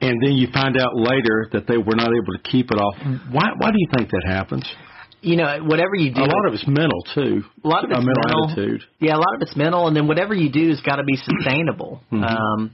And 0.00 0.20
then 0.22 0.32
you 0.32 0.48
find 0.52 0.76
out 0.76 0.94
later 0.94 1.48
that 1.52 1.66
they 1.66 1.78
were 1.78 1.96
not 1.96 2.08
able 2.08 2.36
to 2.36 2.50
keep 2.50 2.70
it 2.70 2.74
off. 2.74 2.94
Why, 3.30 3.50
why 3.56 3.70
do 3.70 3.78
you 3.78 3.88
think 3.96 4.10
that 4.10 4.24
happens? 4.26 4.64
you 5.24 5.36
know, 5.36 5.58
whatever 5.62 5.96
you 5.96 6.12
do, 6.12 6.20
a 6.20 6.28
lot 6.28 6.46
of 6.46 6.52
it's 6.52 6.66
mental 6.68 7.02
too. 7.14 7.42
A 7.64 7.66
lot 7.66 7.84
of 7.84 7.90
it's 7.90 8.04
mental, 8.04 8.22
mental 8.26 8.50
attitude. 8.50 8.82
Yeah, 9.00 9.16
a 9.16 9.22
lot 9.24 9.34
of 9.36 9.40
it's 9.40 9.56
mental, 9.56 9.88
and 9.88 9.96
then 9.96 10.06
whatever 10.06 10.34
you 10.34 10.52
do 10.52 10.68
has 10.68 10.82
got 10.82 10.96
to 10.96 11.04
be 11.04 11.16
sustainable. 11.16 12.02
mm-hmm. 12.12 12.22
um, 12.22 12.72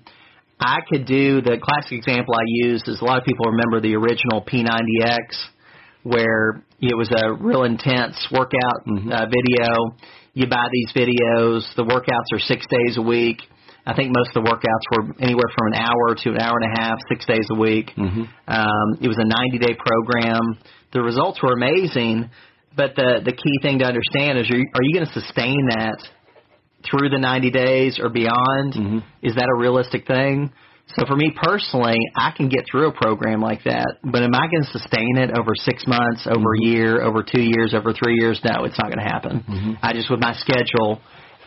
I 0.58 0.78
could 0.90 1.06
do 1.06 1.40
the 1.40 1.56
classic 1.62 1.92
example 1.92 2.34
I 2.34 2.44
use 2.44 2.82
is 2.86 3.00
a 3.00 3.04
lot 3.04 3.18
of 3.18 3.24
people 3.24 3.46
remember 3.46 3.80
the 3.80 3.94
original 3.94 4.42
P90X 4.42 5.38
where 6.02 6.62
it 6.80 6.96
was 6.96 7.10
a 7.10 7.32
real 7.32 7.64
intense 7.64 8.16
workout 8.32 8.86
mm-hmm. 8.86 9.12
uh, 9.12 9.26
video. 9.26 9.96
You 10.32 10.46
buy 10.48 10.66
these 10.72 10.92
videos. 10.94 11.66
The 11.76 11.84
workouts 11.84 12.34
are 12.34 12.38
six 12.38 12.66
days 12.70 12.96
a 12.96 13.02
week. 13.02 13.42
I 13.86 13.94
think 13.94 14.14
most 14.14 14.36
of 14.36 14.44
the 14.44 14.50
workouts 14.50 14.84
were 14.92 15.14
anywhere 15.20 15.48
from 15.56 15.72
an 15.72 15.74
hour 15.74 16.14
to 16.14 16.30
an 16.30 16.40
hour 16.40 16.54
and 16.60 16.72
a 16.72 16.80
half, 16.80 16.98
six 17.08 17.24
days 17.26 17.46
a 17.50 17.54
week. 17.54 17.90
Mm-hmm. 17.96 18.22
Um, 18.46 18.98
it 19.00 19.08
was 19.08 19.18
a 19.18 19.26
90 19.26 19.58
day 19.58 19.74
program. 19.74 20.58
The 20.92 21.00
results 21.00 21.40
were 21.42 21.52
amazing, 21.52 22.30
but 22.76 22.94
the 22.94 23.20
the 23.24 23.32
key 23.32 23.58
thing 23.62 23.78
to 23.78 23.86
understand 23.86 24.38
is 24.38 24.50
are 24.50 24.56
you, 24.56 24.66
are 24.74 24.82
you 24.82 24.94
going 24.94 25.06
to 25.06 25.12
sustain 25.12 25.68
that 25.70 25.98
through 26.88 27.08
the 27.08 27.18
90 27.18 27.50
days 27.50 27.98
or 28.00 28.10
beyond? 28.10 28.74
Mm-hmm. 28.74 28.98
Is 29.22 29.34
that 29.34 29.48
a 29.48 29.58
realistic 29.58 30.06
thing? 30.06 30.52
So 30.96 31.06
for 31.06 31.14
me 31.14 31.32
personally, 31.34 31.98
I 32.16 32.32
can 32.36 32.48
get 32.48 32.64
through 32.70 32.88
a 32.88 32.92
program 32.92 33.40
like 33.40 33.62
that, 33.64 33.98
but 34.02 34.22
am 34.22 34.34
I 34.34 34.50
going 34.50 34.64
to 34.64 34.70
sustain 34.70 35.18
it 35.18 35.30
over 35.38 35.54
six 35.54 35.86
months, 35.86 36.26
over 36.26 36.34
a 36.40 36.58
mm-hmm. 36.58 36.72
year, 36.72 37.02
over 37.02 37.22
two 37.22 37.42
years, 37.42 37.74
over 37.74 37.92
three 37.92 38.16
years? 38.18 38.40
No, 38.42 38.64
it's 38.64 38.78
not 38.78 38.90
going 38.90 38.98
to 38.98 39.10
happen. 39.10 39.44
Mm-hmm. 39.46 39.72
I 39.82 39.92
just, 39.92 40.10
with 40.10 40.20
my 40.20 40.34
schedule, 40.34 41.00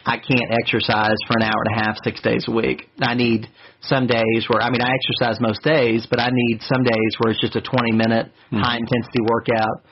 I 0.05 0.17
can't 0.17 0.51
exercise 0.51 1.15
for 1.27 1.35
an 1.39 1.43
hour 1.43 1.59
and 1.65 1.75
a 1.75 1.83
half, 1.83 1.97
six 2.03 2.21
days 2.21 2.45
a 2.47 2.51
week. 2.51 2.87
I 3.01 3.15
need 3.15 3.47
some 3.81 4.07
days 4.07 4.47
where, 4.47 4.61
I 4.61 4.69
mean, 4.69 4.81
I 4.81 4.91
exercise 4.95 5.39
most 5.41 5.63
days, 5.63 6.07
but 6.09 6.19
I 6.19 6.29
need 6.31 6.59
some 6.61 6.83
days 6.83 7.11
where 7.19 7.31
it's 7.31 7.41
just 7.41 7.55
a 7.55 7.61
20 7.61 7.91
minute 7.91 8.27
mm-hmm. 8.47 8.59
high 8.59 8.77
intensity 8.77 9.23
workout. 9.27 9.83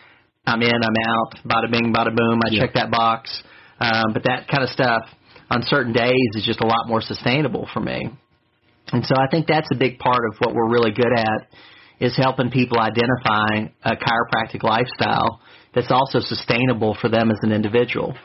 I'm 0.46 0.62
in, 0.62 0.74
I'm 0.74 0.98
out, 1.08 1.36
bada 1.46 1.72
bing, 1.72 1.93
bada 1.93 2.15
boom. 2.15 2.39
I 2.46 2.51
yeah. 2.51 2.62
check 2.62 2.74
that 2.75 2.89
box. 2.89 3.31
Um, 3.79 4.13
but 4.13 4.24
that 4.24 4.48
kind 4.48 4.63
of 4.63 4.70
stuff 4.70 5.03
on 5.50 5.63
certain 5.63 5.93
days 5.93 6.29
is 6.36 6.46
just 6.46 6.62
a 6.62 6.67
lot 6.67 6.88
more 6.88 7.01
sustainable 7.01 7.67
for 7.74 7.79
me. 7.79 8.12
And 8.92 9.06
so 9.06 9.16
I 9.18 9.28
think 9.30 9.48
that's 9.48 9.68
a 9.72 9.78
big 9.78 10.00
part 10.00 10.22
of 10.30 10.38
what 10.40 10.54
we're 10.54 10.70
really 10.70 10.92
good 10.92 11.14
at 11.16 11.48
is 12.00 12.18
helping 12.18 12.50
people 12.50 12.80
identify 12.80 13.72
a 13.84 13.96
chiropractic 13.96 14.64
lifestyle 14.64 15.40
that's 15.74 15.92
also 15.92 16.20
sustainable 16.20 16.98
for 17.00 17.10
them 17.10 17.30
as 17.30 17.38
an 17.44 17.52
individual. 17.52 18.16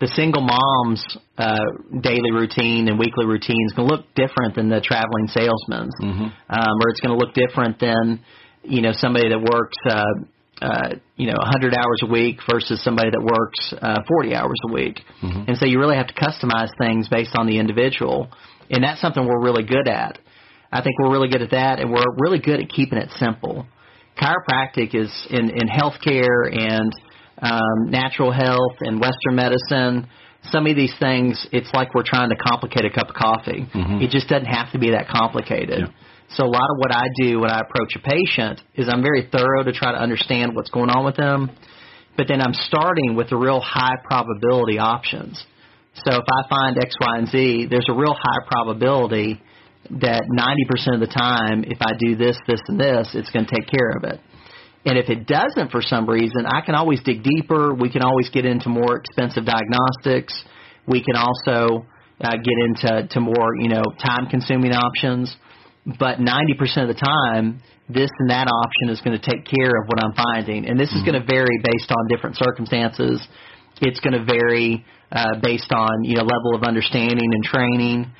The 0.00 0.08
single 0.08 0.42
mom's 0.42 1.16
uh, 1.38 1.58
daily 2.00 2.32
routine 2.32 2.88
and 2.88 2.98
weekly 2.98 3.24
routine 3.24 3.64
is 3.66 3.72
going 3.72 3.88
to 3.88 3.94
look 3.96 4.14
different 4.14 4.54
than 4.56 4.68
the 4.68 4.80
traveling 4.80 5.28
salesman's, 5.28 5.94
mm-hmm. 6.02 6.24
um, 6.24 6.74
or 6.82 6.90
it's 6.90 7.00
going 7.00 7.18
to 7.18 7.24
look 7.24 7.34
different 7.34 7.78
than 7.78 8.20
you 8.62 8.82
know 8.82 8.92
somebody 8.92 9.28
that 9.28 9.38
works 9.38 9.76
uh, 9.88 10.26
uh, 10.62 10.94
you 11.16 11.26
know 11.26 11.36
100 11.36 11.74
hours 11.74 12.00
a 12.02 12.06
week 12.06 12.38
versus 12.50 12.82
somebody 12.82 13.10
that 13.10 13.20
works 13.20 13.74
uh, 13.80 14.02
40 14.08 14.34
hours 14.34 14.58
a 14.68 14.72
week, 14.72 15.00
mm-hmm. 15.22 15.48
and 15.48 15.58
so 15.58 15.66
you 15.66 15.78
really 15.78 15.96
have 15.96 16.08
to 16.08 16.14
customize 16.14 16.70
things 16.78 17.08
based 17.08 17.34
on 17.36 17.46
the 17.46 17.58
individual, 17.58 18.28
and 18.70 18.82
that's 18.82 19.00
something 19.00 19.26
we're 19.26 19.42
really 19.42 19.64
good 19.64 19.88
at. 19.88 20.18
I 20.72 20.82
think 20.82 20.98
we're 20.98 21.12
really 21.12 21.28
good 21.28 21.42
at 21.42 21.50
that, 21.50 21.78
and 21.80 21.90
we're 21.90 22.02
really 22.18 22.40
good 22.40 22.60
at 22.60 22.68
keeping 22.68 22.98
it 22.98 23.10
simple. 23.16 23.66
Chiropractic 24.18 24.94
is 24.94 25.10
in 25.30 25.50
in 25.50 25.68
healthcare 25.68 26.50
and 26.50 26.90
um, 27.42 27.90
natural 27.90 28.32
health 28.32 28.76
and 28.80 29.00
Western 29.00 29.34
medicine. 29.34 30.08
Some 30.50 30.66
of 30.66 30.76
these 30.76 30.94
things, 31.00 31.46
it's 31.52 31.70
like 31.74 31.92
we're 31.94 32.04
trying 32.04 32.30
to 32.30 32.36
complicate 32.36 32.84
a 32.84 32.90
cup 32.90 33.08
of 33.08 33.14
coffee. 33.14 33.66
Mm-hmm. 33.74 34.00
It 34.00 34.10
just 34.10 34.28
doesn't 34.28 34.46
have 34.46 34.70
to 34.72 34.78
be 34.78 34.90
that 34.92 35.08
complicated. 35.08 35.80
Yeah. 35.80 35.92
So 36.30 36.44
a 36.44 36.50
lot 36.50 36.68
of 36.70 36.78
what 36.78 36.92
I 36.92 37.06
do 37.20 37.40
when 37.40 37.50
I 37.50 37.60
approach 37.60 37.94
a 37.94 38.00
patient 38.00 38.60
is 38.74 38.88
I'm 38.90 39.02
very 39.02 39.28
thorough 39.30 39.62
to 39.62 39.72
try 39.72 39.92
to 39.92 39.98
understand 39.98 40.54
what's 40.54 40.70
going 40.70 40.90
on 40.90 41.04
with 41.04 41.16
them, 41.16 41.50
but 42.16 42.26
then 42.28 42.40
I'm 42.40 42.52
starting 42.52 43.14
with 43.14 43.30
the 43.30 43.36
real 43.36 43.60
high 43.60 43.96
probability 44.04 44.78
options. 44.78 45.42
So 46.04 46.16
if 46.16 46.24
I 46.28 46.48
find 46.48 46.76
X, 46.76 46.94
Y, 47.00 47.18
and 47.18 47.28
Z, 47.28 47.66
there's 47.70 47.86
a 47.88 47.94
real 47.94 48.14
high 48.14 48.44
probability 48.46 49.40
that 49.90 50.24
90% 50.26 50.94
of 50.94 51.00
the 51.00 51.06
time, 51.06 51.64
if 51.64 51.78
I 51.80 51.92
do 51.98 52.16
this, 52.16 52.36
this, 52.46 52.60
and 52.66 52.78
this, 52.78 53.10
it's 53.14 53.30
going 53.30 53.46
to 53.46 53.54
take 53.54 53.68
care 53.68 53.90
of 53.96 54.04
it. 54.04 54.20
And 54.84 54.98
if 54.98 55.08
it 55.08 55.26
doesn't 55.26 55.70
for 55.70 55.80
some 55.80 56.08
reason, 56.08 56.44
I 56.46 56.60
can 56.60 56.74
always 56.74 57.02
dig 57.02 57.22
deeper. 57.22 57.74
We 57.74 57.90
can 57.90 58.02
always 58.02 58.30
get 58.30 58.44
into 58.44 58.68
more 58.68 58.96
expensive 58.98 59.44
diagnostics. 59.44 60.34
We 60.86 61.02
can 61.02 61.16
also 61.16 61.86
uh, 62.20 62.36
get 62.36 62.54
into 62.66 63.08
to 63.08 63.20
more, 63.20 63.56
you 63.58 63.68
know, 63.68 63.82
time-consuming 64.04 64.72
options 64.72 65.34
but 65.86 66.18
90% 66.18 66.82
of 66.82 66.88
the 66.88 66.98
time, 66.98 67.62
this 67.88 68.10
and 68.18 68.30
that 68.30 68.48
option 68.50 68.90
is 68.90 69.00
going 69.00 69.18
to 69.18 69.22
take 69.22 69.46
care 69.46 69.70
of 69.70 69.86
what 69.86 70.02
I'm 70.02 70.14
finding. 70.14 70.66
And 70.66 70.78
this 70.78 70.90
mm-hmm. 70.90 70.98
is 70.98 71.04
going 71.06 71.20
to 71.20 71.26
vary 71.26 71.62
based 71.62 71.90
on 71.92 72.08
different 72.08 72.36
circumstances. 72.36 73.22
It's 73.80 74.00
going 74.00 74.18
to 74.18 74.24
vary 74.24 74.84
uh, 75.12 75.38
based 75.40 75.70
on 75.70 76.02
you 76.02 76.16
know 76.16 76.22
level 76.22 76.56
of 76.56 76.64
understanding 76.64 77.30
and 77.30 77.44
training. 77.44 78.10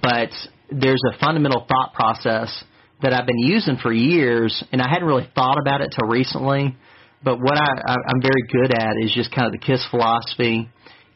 But 0.00 0.30
there's 0.70 1.02
a 1.12 1.18
fundamental 1.18 1.66
thought 1.68 1.92
process 1.92 2.64
that 3.02 3.12
I've 3.12 3.26
been 3.26 3.40
using 3.40 3.76
for 3.82 3.92
years, 3.92 4.64
and 4.72 4.80
I 4.80 4.88
hadn't 4.88 5.06
really 5.06 5.28
thought 5.34 5.58
about 5.60 5.82
it 5.82 5.92
till 5.98 6.08
recently. 6.08 6.76
But 7.22 7.38
what 7.38 7.60
I, 7.60 7.68
I, 7.86 7.94
I'm 8.08 8.22
very 8.22 8.42
good 8.50 8.72
at 8.72 8.94
is 9.02 9.12
just 9.12 9.34
kind 9.34 9.46
of 9.46 9.52
the 9.52 9.58
KISS 9.58 9.86
philosophy. 9.90 10.70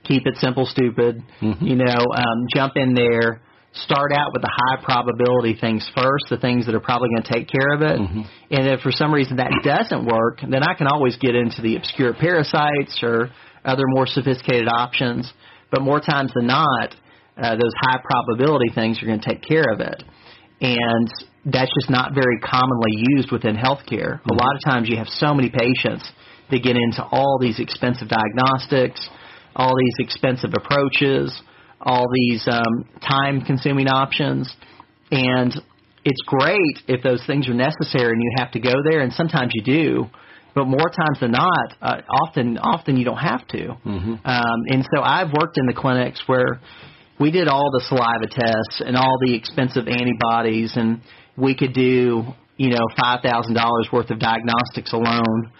Keep 0.04 0.26
it 0.26 0.36
simple, 0.36 0.66
stupid. 0.66 1.22
Mm-hmm. 1.40 1.66
You 1.66 1.76
know, 1.76 2.04
um, 2.14 2.46
jump 2.54 2.74
in 2.76 2.94
there 2.94 3.40
start 3.82 4.12
out 4.12 4.32
with 4.32 4.42
the 4.42 4.50
high 4.50 4.82
probability 4.82 5.56
things 5.60 5.88
first, 5.94 6.24
the 6.30 6.38
things 6.38 6.66
that 6.66 6.74
are 6.74 6.80
probably 6.80 7.08
going 7.10 7.22
to 7.22 7.32
take 7.32 7.48
care 7.48 7.74
of 7.74 7.82
it. 7.82 8.00
Mm-hmm. 8.00 8.22
And 8.50 8.68
if 8.68 8.80
for 8.80 8.92
some 8.92 9.12
reason 9.12 9.36
that 9.36 9.52
doesn't 9.62 10.06
work, 10.06 10.40
then 10.40 10.62
I 10.62 10.74
can 10.74 10.86
always 10.86 11.16
get 11.16 11.34
into 11.34 11.62
the 11.62 11.76
obscure 11.76 12.14
parasites 12.14 13.00
or 13.02 13.30
other 13.64 13.84
more 13.86 14.06
sophisticated 14.06 14.68
options. 14.68 15.30
But 15.70 15.82
more 15.82 16.00
times 16.00 16.32
than 16.34 16.46
not, 16.46 16.94
uh, 17.36 17.54
those 17.56 17.74
high 17.82 18.00
probability 18.02 18.70
things 18.74 19.02
are 19.02 19.06
going 19.06 19.20
to 19.20 19.28
take 19.28 19.42
care 19.42 19.66
of 19.72 19.80
it. 19.80 20.02
And 20.60 21.08
that's 21.44 21.70
just 21.78 21.90
not 21.90 22.14
very 22.14 22.38
commonly 22.40 23.04
used 23.12 23.30
within 23.30 23.56
healthcare. 23.56 24.20
Mm-hmm. 24.20 24.30
A 24.30 24.34
lot 24.34 24.56
of 24.56 24.62
times 24.64 24.88
you 24.88 24.96
have 24.96 25.08
so 25.08 25.34
many 25.34 25.50
patients 25.50 26.10
that 26.50 26.62
get 26.62 26.76
into 26.76 27.02
all 27.02 27.38
these 27.40 27.60
expensive 27.60 28.08
diagnostics, 28.08 29.08
all 29.54 29.74
these 29.76 30.06
expensive 30.06 30.52
approaches 30.56 31.42
all 31.80 32.06
these 32.12 32.46
um, 32.48 32.88
time 33.06 33.42
consuming 33.42 33.88
options. 33.88 34.54
And 35.10 35.54
it's 36.04 36.22
great 36.26 36.78
if 36.88 37.02
those 37.02 37.24
things 37.26 37.48
are 37.48 37.54
necessary 37.54 38.12
and 38.12 38.22
you 38.22 38.30
have 38.38 38.52
to 38.52 38.60
go 38.60 38.74
there, 38.88 39.00
and 39.00 39.12
sometimes 39.12 39.52
you 39.54 39.62
do. 39.62 40.06
But 40.54 40.66
more 40.66 40.88
times 40.88 41.20
than 41.20 41.32
not, 41.32 41.74
uh, 41.82 42.00
often 42.22 42.56
often 42.56 42.96
you 42.96 43.04
don't 43.04 43.18
have 43.18 43.46
to. 43.48 43.76
Mm-hmm. 43.84 44.14
Um, 44.24 44.60
and 44.68 44.86
so 44.94 45.02
I've 45.02 45.30
worked 45.32 45.58
in 45.58 45.66
the 45.66 45.74
clinics 45.74 46.22
where 46.26 46.60
we 47.20 47.30
did 47.30 47.46
all 47.46 47.70
the 47.72 47.84
saliva 47.86 48.26
tests 48.30 48.80
and 48.80 48.96
all 48.96 49.18
the 49.20 49.34
expensive 49.34 49.86
antibodies, 49.86 50.72
and 50.76 51.02
we 51.36 51.54
could 51.54 51.74
do 51.74 52.24
you 52.56 52.70
know 52.70 52.86
five 52.98 53.20
thousand 53.20 53.54
dollars 53.54 53.88
worth 53.92 54.08
of 54.10 54.18
diagnostics 54.18 54.94
alone, 54.94 55.52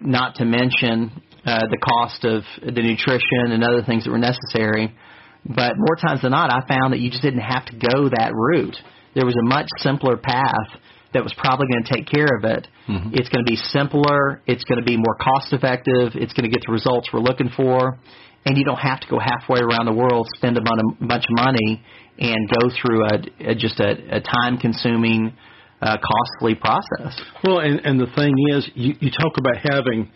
not 0.00 0.34
to 0.34 0.44
mention 0.44 1.10
uh, 1.46 1.60
the 1.70 1.78
cost 1.78 2.24
of 2.24 2.42
the 2.62 2.82
nutrition 2.82 3.52
and 3.52 3.64
other 3.64 3.82
things 3.82 4.04
that 4.04 4.10
were 4.10 4.18
necessary. 4.18 4.94
But 5.44 5.74
more 5.76 5.96
times 5.96 6.22
than 6.22 6.32
not, 6.32 6.50
I 6.50 6.66
found 6.66 6.92
that 6.92 7.00
you 7.00 7.10
just 7.10 7.22
didn't 7.22 7.40
have 7.40 7.66
to 7.66 7.72
go 7.72 8.08
that 8.08 8.32
route. 8.34 8.76
There 9.14 9.26
was 9.26 9.34
a 9.34 9.44
much 9.44 9.66
simpler 9.78 10.16
path 10.16 10.78
that 11.12 11.22
was 11.22 11.34
probably 11.36 11.66
going 11.66 11.84
to 11.84 11.94
take 11.94 12.06
care 12.06 12.36
of 12.38 12.44
it. 12.44 12.68
Mm-hmm. 12.88 13.10
It's 13.12 13.28
going 13.28 13.44
to 13.44 13.50
be 13.50 13.56
simpler. 13.56 14.40
It's 14.46 14.64
going 14.64 14.78
to 14.78 14.84
be 14.84 14.96
more 14.96 15.16
cost 15.20 15.52
effective. 15.52 16.12
It's 16.14 16.32
going 16.32 16.48
to 16.48 16.50
get 16.50 16.62
the 16.66 16.72
results 16.72 17.08
we're 17.12 17.20
looking 17.20 17.50
for. 17.54 17.98
And 18.44 18.56
you 18.56 18.64
don't 18.64 18.80
have 18.80 19.00
to 19.00 19.06
go 19.08 19.18
halfway 19.18 19.60
around 19.60 19.86
the 19.86 19.92
world, 19.92 20.26
spend 20.36 20.56
a 20.56 20.62
bunch 20.62 21.24
of 21.28 21.44
money, 21.44 21.82
and 22.18 22.48
go 22.48 22.70
through 22.80 23.04
a, 23.04 23.50
a 23.50 23.54
just 23.54 23.78
a, 23.78 24.16
a 24.16 24.20
time 24.20 24.58
consuming, 24.58 25.32
uh, 25.80 25.98
costly 25.98 26.54
process. 26.54 27.20
Well, 27.44 27.60
and, 27.60 27.80
and 27.84 28.00
the 28.00 28.10
thing 28.16 28.34
is, 28.50 28.68
you, 28.74 28.94
you 29.00 29.10
talk 29.10 29.38
about 29.38 29.58
having 29.62 30.10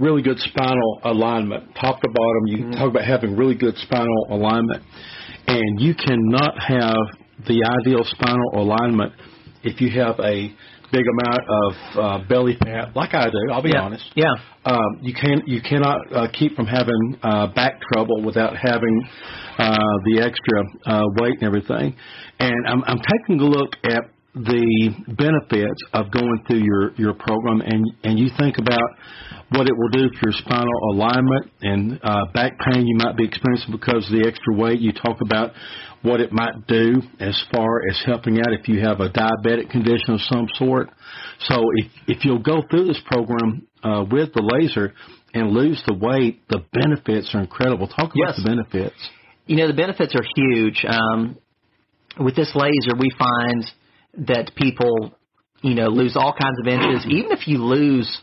really 0.00 0.22
good 0.22 0.38
spinal 0.38 1.00
alignment, 1.04 1.74
top 1.80 2.00
to 2.00 2.08
bottom. 2.08 2.46
You 2.46 2.56
mm-hmm. 2.58 2.72
talk 2.72 2.90
about 2.90 3.04
having 3.04 3.36
really 3.36 3.54
good 3.54 3.76
spinal 3.78 4.26
alignment, 4.30 4.82
and 5.46 5.80
you 5.80 5.94
cannot 5.94 6.58
have 6.58 6.96
the 7.46 7.64
ideal 7.80 8.04
spinal 8.04 8.50
alignment 8.54 9.12
if 9.62 9.80
you 9.80 9.90
have 10.00 10.18
a 10.20 10.54
big 10.92 11.04
amount 11.06 11.42
of 11.48 11.72
uh, 11.96 12.28
belly 12.28 12.56
fat, 12.62 12.94
like 12.96 13.14
I 13.14 13.30
do. 13.30 13.52
I'll 13.52 13.62
be 13.62 13.70
yeah. 13.70 13.82
honest. 13.82 14.04
Yeah. 14.14 14.34
Um, 14.64 14.98
you 15.00 15.14
can 15.14 15.42
you 15.46 15.60
cannot 15.62 15.98
uh, 16.12 16.26
keep 16.32 16.56
from 16.56 16.66
having 16.66 17.18
uh, 17.22 17.46
back 17.48 17.80
trouble 17.92 18.22
without 18.22 18.56
having 18.56 19.08
uh, 19.58 19.76
the 20.04 20.20
extra 20.20 20.62
uh, 20.86 21.04
weight 21.20 21.34
and 21.40 21.44
everything. 21.44 21.96
And 22.38 22.66
I'm, 22.66 22.82
I'm 22.84 22.98
taking 22.98 23.40
a 23.40 23.44
look 23.44 23.72
at 23.84 24.04
the 24.34 24.94
benefits 25.08 25.82
of 25.92 26.12
going 26.12 26.44
through 26.46 26.62
your 26.62 26.94
your 26.94 27.14
program 27.14 27.60
and 27.62 27.84
and 28.04 28.18
you 28.18 28.28
think 28.38 28.58
about 28.58 28.88
what 29.50 29.66
it 29.66 29.74
will 29.76 29.88
do 29.88 30.08
for 30.14 30.30
your 30.30 30.38
spinal 30.38 30.70
alignment 30.92 31.50
and 31.62 31.98
uh, 32.04 32.26
back 32.32 32.52
pain 32.70 32.86
you 32.86 32.96
might 32.96 33.16
be 33.16 33.24
experiencing 33.24 33.72
because 33.72 34.06
of 34.06 34.12
the 34.12 34.24
extra 34.26 34.54
weight. 34.54 34.78
You 34.78 34.92
talk 34.92 35.18
about 35.20 35.50
what 36.02 36.20
it 36.20 36.30
might 36.30 36.66
do 36.68 37.02
as 37.18 37.42
far 37.52 37.88
as 37.90 38.00
helping 38.06 38.38
out 38.38 38.52
if 38.52 38.68
you 38.68 38.80
have 38.80 39.00
a 39.00 39.10
diabetic 39.10 39.70
condition 39.70 40.14
of 40.14 40.20
some 40.20 40.46
sort. 40.54 40.90
So 41.40 41.62
if 41.76 41.90
if 42.06 42.24
you'll 42.24 42.38
go 42.38 42.62
through 42.70 42.86
this 42.86 43.00
program 43.06 43.66
uh, 43.82 44.04
with 44.08 44.32
the 44.32 44.42
laser 44.42 44.94
and 45.34 45.50
lose 45.50 45.82
the 45.88 45.94
weight, 45.94 46.42
the 46.48 46.62
benefits 46.72 47.34
are 47.34 47.40
incredible. 47.40 47.88
Talk 47.88 48.14
about 48.14 48.14
yes. 48.14 48.36
the 48.36 48.44
benefits. 48.44 49.10
You 49.46 49.56
know 49.56 49.66
the 49.66 49.74
benefits 49.74 50.14
are 50.14 50.26
huge. 50.36 50.84
Um, 50.86 51.36
with 52.18 52.36
this 52.36 52.52
laser, 52.54 52.94
we 52.96 53.10
find 53.18 53.64
that 54.14 54.52
people, 54.56 55.14
you 55.62 55.74
know, 55.74 55.88
lose 55.88 56.16
all 56.16 56.34
kinds 56.38 56.58
of 56.60 56.66
inches. 56.66 57.06
Even 57.08 57.32
if 57.32 57.46
you 57.46 57.58
lose 57.58 58.20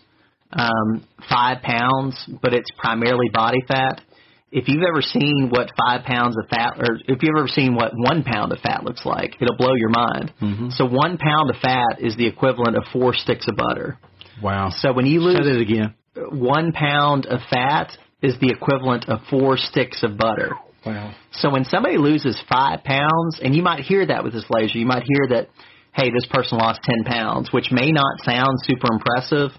um, 0.52 1.06
five 1.30 1.62
pounds, 1.62 2.30
but 2.42 2.54
it's 2.54 2.70
primarily 2.78 3.30
body 3.34 3.60
fat. 3.68 4.02
If 4.50 4.70
you've 4.70 4.84
ever 4.84 5.02
seen 5.02 5.50
what 5.52 5.70
five 5.78 6.06
pounds 6.06 6.38
of 6.38 6.48
fat, 6.50 6.78
or 6.78 6.96
if 7.08 7.22
you've 7.22 7.36
ever 7.38 7.48
seen 7.48 7.76
what 7.76 7.92
one 7.94 8.24
pound 8.24 8.54
of 8.54 8.60
fat 8.60 8.84
looks 8.84 9.06
like, 9.06 9.36
it'll 9.42 9.58
blow 9.58 9.76
your 9.76 9.90
mind. 9.90 10.34
Mm-hmm. 10.42 10.70
So 10.70 10.86
one 10.86 11.18
pound 11.18 11.50
of 11.50 11.58
fat 11.62 12.00
is 12.00 12.16
the 12.16 12.28
equivalent 12.28 12.78
of 12.78 12.84
four 12.94 13.14
sticks 13.14 13.48
of 13.50 13.58
butter. 13.58 13.98
Wow. 14.42 14.70
So 14.72 14.94
when 14.94 15.06
you 15.06 15.20
lose 15.20 15.46
Say 15.46 15.52
it 15.52 15.62
again, 15.62 15.96
one 16.32 16.72
pound 16.72 17.26
of 17.26 17.42
fat 17.50 17.92
is 18.22 18.36
the 18.40 18.50
equivalent 18.50 19.10
of 19.10 19.20
four 19.30 19.58
sticks 19.58 20.02
of 20.04 20.18
butter. 20.18 20.52
Wow. 20.86 21.14
So 21.34 21.50
when 21.52 21.66
somebody 21.66 21.98
loses 21.98 22.42
five 22.50 22.84
pounds, 22.84 23.40
and 23.42 23.54
you 23.54 23.62
might 23.62 23.82
hear 23.82 24.06
that 24.06 24.24
with 24.24 24.34
this 24.34 24.46
laser, 24.50 24.78
you 24.78 24.86
might 24.86 25.04
hear 25.04 25.28
that 25.30 25.50
hey, 25.98 26.12
this 26.12 26.28
person 26.30 26.60
lost 26.60 26.80
10 26.84 27.04
pounds, 27.06 27.50
which 27.52 27.70
may 27.72 27.92
not 27.92 28.22
sound 28.24 28.60
super 28.62 28.88
impressive, 28.94 29.50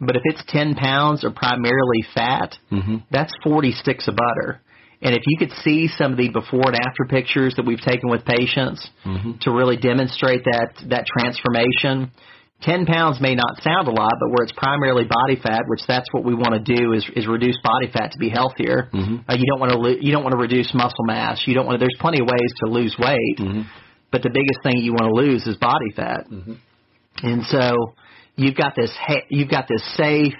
but 0.00 0.16
if 0.16 0.22
it's 0.24 0.42
10 0.48 0.76
pounds 0.76 1.24
or 1.24 1.30
primarily 1.30 2.06
fat, 2.14 2.56
mm-hmm. 2.70 2.96
that's 3.10 3.34
40 3.42 3.72
sticks 3.72 4.08
of 4.08 4.14
butter. 4.14 4.62
And 5.02 5.14
if 5.14 5.22
you 5.26 5.36
could 5.38 5.50
see 5.64 5.88
some 5.88 6.12
of 6.12 6.18
the 6.18 6.28
before 6.28 6.68
and 6.68 6.76
after 6.76 7.04
pictures 7.08 7.54
that 7.56 7.66
we've 7.66 7.80
taken 7.80 8.08
with 8.08 8.24
patients 8.24 8.88
mm-hmm. 9.04 9.32
to 9.42 9.50
really 9.50 9.76
demonstrate 9.76 10.44
that 10.44 10.74
that 10.88 11.06
transformation, 11.18 12.12
10 12.62 12.86
pounds 12.86 13.18
may 13.20 13.34
not 13.34 13.60
sound 13.62 13.88
a 13.88 13.90
lot, 13.90 14.12
but 14.20 14.28
where 14.28 14.44
it's 14.44 14.52
primarily 14.52 15.04
body 15.08 15.40
fat, 15.42 15.62
which 15.66 15.80
that's 15.88 16.06
what 16.12 16.22
we 16.22 16.34
want 16.34 16.52
to 16.52 16.60
do 16.60 16.92
is, 16.92 17.04
is 17.16 17.26
reduce 17.26 17.56
body 17.64 17.90
fat 17.92 18.12
to 18.12 18.18
be 18.18 18.28
healthier. 18.28 18.90
Mm-hmm. 18.92 19.28
Uh, 19.28 19.34
you 19.34 19.46
don't 19.50 19.58
want 19.58 19.72
to 19.72 19.78
lo- 19.78 19.98
you 20.00 20.12
don't 20.12 20.22
want 20.22 20.32
to 20.32 20.40
reduce 20.40 20.72
muscle 20.72 21.04
mass. 21.04 21.42
You 21.46 21.54
don't 21.54 21.66
want 21.66 21.80
to, 21.80 21.80
there's 21.80 21.96
plenty 21.98 22.20
of 22.20 22.26
ways 22.26 22.52
to 22.62 22.70
lose 22.70 22.94
weight. 22.98 23.38
Mm-hmm 23.40 23.62
but 24.12 24.22
the 24.22 24.30
biggest 24.30 24.60
thing 24.62 24.78
you 24.82 24.92
want 24.92 25.08
to 25.14 25.14
lose 25.14 25.46
is 25.46 25.56
body 25.56 25.90
fat. 25.94 26.26
Mm-hmm. 26.30 26.54
And 27.22 27.44
so 27.44 27.94
you've 28.36 28.56
got 28.56 28.74
this 28.76 28.96
you've 29.28 29.50
got 29.50 29.66
this 29.68 29.82
safe, 29.96 30.34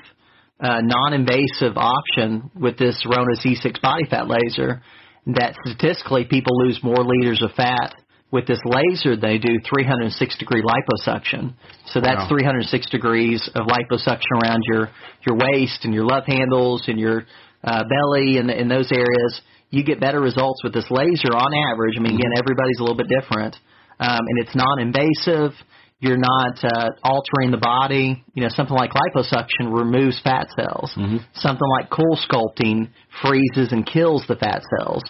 uh, 0.61 0.81
non-invasive 0.83 1.77
option 1.77 2.50
with 2.59 2.79
this 2.79 3.05
Zerona 3.05 3.35
Z6 3.45 3.81
body 3.81 4.05
fat 4.09 4.29
laser 4.29 4.83
that 5.27 5.55
statistically 5.67 6.25
people 6.25 6.53
lose 6.65 6.81
more 6.83 7.05
liters 7.05 7.43
of 7.43 7.53
fat 7.53 7.95
With 8.33 8.47
this 8.47 8.61
laser, 8.65 9.17
they 9.17 9.39
do 9.39 9.59
306 9.69 10.39
degree 10.39 10.62
liposuction. 10.62 11.55
So 11.87 12.00
that's 12.00 12.23
Wow. 12.23 12.29
306 12.29 12.89
degrees 12.91 13.49
of 13.57 13.67
liposuction 13.67 14.31
around 14.43 14.62
your 14.67 14.91
your 15.27 15.37
waist 15.37 15.85
and 15.85 15.93
your 15.93 16.05
love 16.05 16.25
handles 16.27 16.85
and 16.87 16.99
your 16.99 17.25
uh, 17.65 17.83
belly 17.85 18.39
and 18.39 18.49
in 18.50 18.69
those 18.69 18.91
areas. 18.93 19.41
You 19.71 19.85
get 19.85 20.00
better 20.00 20.21
results 20.21 20.62
with 20.65 20.75
this 20.75 20.87
laser 20.91 21.33
on 21.33 21.55
average. 21.55 21.95
I 21.97 22.00
mean, 22.00 22.17
again, 22.17 22.33
everybody's 22.37 22.79
a 22.79 22.83
little 22.83 22.97
bit 22.97 23.09
different, 23.09 23.57
um, 24.00 24.21
and 24.27 24.39
it's 24.39 24.55
non-invasive. 24.55 25.53
You're 26.00 26.19
not 26.19 26.65
uh, 26.65 26.89
altering 27.05 27.50
the 27.50 27.61
body. 27.61 28.25
You 28.35 28.43
know, 28.43 28.49
something 28.49 28.75
like 28.75 28.93
liposuction 28.93 29.71
removes 29.71 30.19
fat 30.25 30.49
cells. 30.57 30.93
Something 31.35 31.69
like 31.79 31.91
cool 31.91 32.19
sculpting 32.19 32.89
freezes 33.23 33.73
and 33.73 33.87
kills 33.87 34.25
the 34.27 34.37
fat 34.37 34.62
cells. 34.79 35.03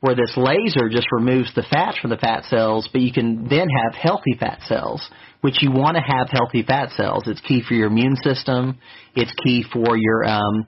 Where 0.00 0.14
this 0.14 0.32
laser 0.36 0.88
just 0.88 1.08
removes 1.12 1.54
the 1.54 1.64
fat 1.70 1.96
from 2.00 2.10
the 2.10 2.16
fat 2.16 2.44
cells, 2.44 2.88
but 2.92 3.02
you 3.02 3.12
can 3.12 3.48
then 3.48 3.66
have 3.68 3.94
healthy 3.94 4.36
fat 4.38 4.60
cells, 4.66 5.06
which 5.42 5.60
you 5.60 5.70
want 5.70 5.96
to 5.96 6.02
have 6.02 6.28
healthy 6.30 6.62
fat 6.62 6.90
cells. 6.92 7.24
It's 7.26 7.40
key 7.40 7.62
for 7.66 7.74
your 7.74 7.88
immune 7.88 8.16
system. 8.22 8.78
It's 9.14 9.32
key 9.44 9.64
for 9.70 9.96
your 9.96 10.24
um, 10.24 10.66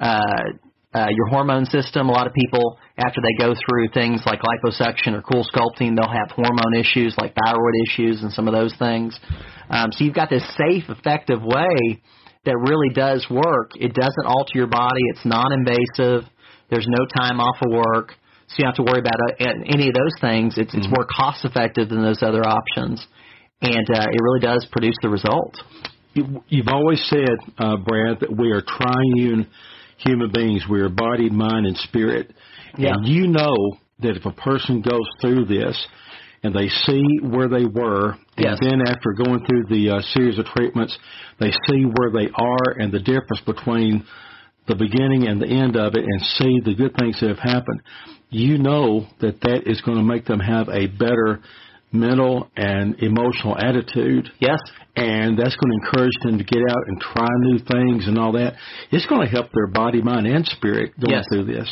uh, 0.00 0.42
uh, 0.94 1.08
your 1.10 1.28
hormone 1.28 1.66
system. 1.66 2.08
A 2.08 2.12
lot 2.12 2.26
of 2.26 2.32
people, 2.32 2.78
after 2.98 3.20
they 3.22 3.42
go 3.42 3.54
through 3.54 3.88
things 3.94 4.22
like 4.26 4.40
liposuction 4.40 5.14
or 5.14 5.22
cool 5.22 5.44
sculpting, 5.44 5.96
they'll 5.96 6.12
have 6.12 6.30
hormone 6.30 6.74
issues 6.78 7.14
like 7.18 7.34
thyroid 7.34 7.74
issues 7.88 8.22
and 8.22 8.32
some 8.32 8.46
of 8.46 8.54
those 8.54 8.74
things. 8.78 9.18
Um, 9.70 9.92
so 9.92 10.04
you've 10.04 10.14
got 10.14 10.28
this 10.28 10.44
safe, 10.56 10.84
effective 10.88 11.42
way 11.42 12.02
that 12.44 12.56
really 12.56 12.92
does 12.94 13.26
work. 13.30 13.72
It 13.76 13.94
doesn't 13.94 14.26
alter 14.26 14.52
your 14.54 14.66
body. 14.66 15.00
It's 15.10 15.24
non-invasive. 15.24 16.28
There's 16.70 16.88
no 16.88 17.06
time 17.16 17.40
off 17.40 17.56
of 17.62 17.70
work, 17.70 18.14
so 18.48 18.54
you 18.58 18.64
don't 18.64 18.74
have 18.76 18.84
to 18.84 18.90
worry 18.90 19.00
about 19.00 19.20
uh, 19.40 19.60
any 19.66 19.88
of 19.88 19.94
those 19.94 20.20
things. 20.20 20.54
It's 20.56 20.74
it's 20.74 20.88
more 20.88 21.06
cost 21.06 21.44
effective 21.44 21.90
than 21.90 22.02
those 22.02 22.22
other 22.22 22.42
options, 22.46 23.06
and 23.60 23.86
uh, 23.90 24.06
it 24.10 24.20
really 24.20 24.40
does 24.40 24.66
produce 24.72 24.96
the 25.02 25.10
result. 25.10 25.56
You, 26.14 26.42
you've 26.48 26.68
always 26.68 27.02
said, 27.08 27.36
uh, 27.58 27.76
Brad, 27.76 28.20
that 28.20 28.34
we 28.34 28.50
are 28.52 28.62
triune 28.62 29.48
human 30.04 30.30
beings. 30.32 30.64
We 30.68 30.80
are 30.80 30.88
body, 30.88 31.30
mind, 31.30 31.66
and 31.66 31.76
spirit. 31.76 32.32
Yeah. 32.76 32.94
And 32.94 33.06
you 33.06 33.26
know 33.26 33.54
that 34.00 34.16
if 34.16 34.24
a 34.24 34.32
person 34.32 34.82
goes 34.82 35.06
through 35.20 35.46
this 35.46 35.86
and 36.42 36.54
they 36.54 36.68
see 36.68 37.02
where 37.22 37.48
they 37.48 37.64
were, 37.64 38.16
and 38.36 38.58
then 38.60 38.82
after 38.86 39.12
going 39.12 39.46
through 39.46 39.66
the 39.68 39.96
uh, 39.96 40.00
series 40.12 40.38
of 40.38 40.46
treatments, 40.46 40.96
they 41.38 41.52
see 41.68 41.84
where 41.84 42.10
they 42.10 42.28
are 42.34 42.80
and 42.80 42.92
the 42.92 42.98
difference 42.98 43.40
between 43.46 44.04
the 44.66 44.74
beginning 44.74 45.26
and 45.26 45.40
the 45.40 45.46
end 45.46 45.76
of 45.76 45.94
it 45.94 46.04
and 46.04 46.22
see 46.22 46.60
the 46.64 46.74
good 46.74 46.94
things 46.96 47.20
that 47.20 47.28
have 47.28 47.38
happened, 47.38 47.80
you 48.30 48.58
know 48.58 49.06
that 49.20 49.40
that 49.40 49.62
is 49.66 49.80
going 49.82 49.98
to 49.98 50.04
make 50.04 50.24
them 50.24 50.40
have 50.40 50.68
a 50.68 50.86
better 50.86 51.40
mental 51.92 52.50
and 52.56 52.96
emotional 53.02 53.56
attitude 53.58 54.28
Yes. 54.40 54.58
and 54.96 55.38
that's 55.38 55.56
going 55.56 55.70
to 55.72 55.78
encourage 55.86 56.12
them 56.24 56.38
to 56.38 56.44
get 56.44 56.62
out 56.68 56.82
and 56.88 57.00
try 57.00 57.28
new 57.40 57.58
things 57.58 58.08
and 58.08 58.18
all 58.18 58.32
that. 58.32 58.54
It's 58.90 59.06
going 59.06 59.22
to 59.26 59.30
help 59.30 59.46
their 59.52 59.66
body, 59.68 60.00
mind, 60.02 60.26
and 60.26 60.46
spirit 60.46 60.92
going 61.00 61.14
Yes. 61.16 61.24
through 61.30 61.44
this 61.44 61.68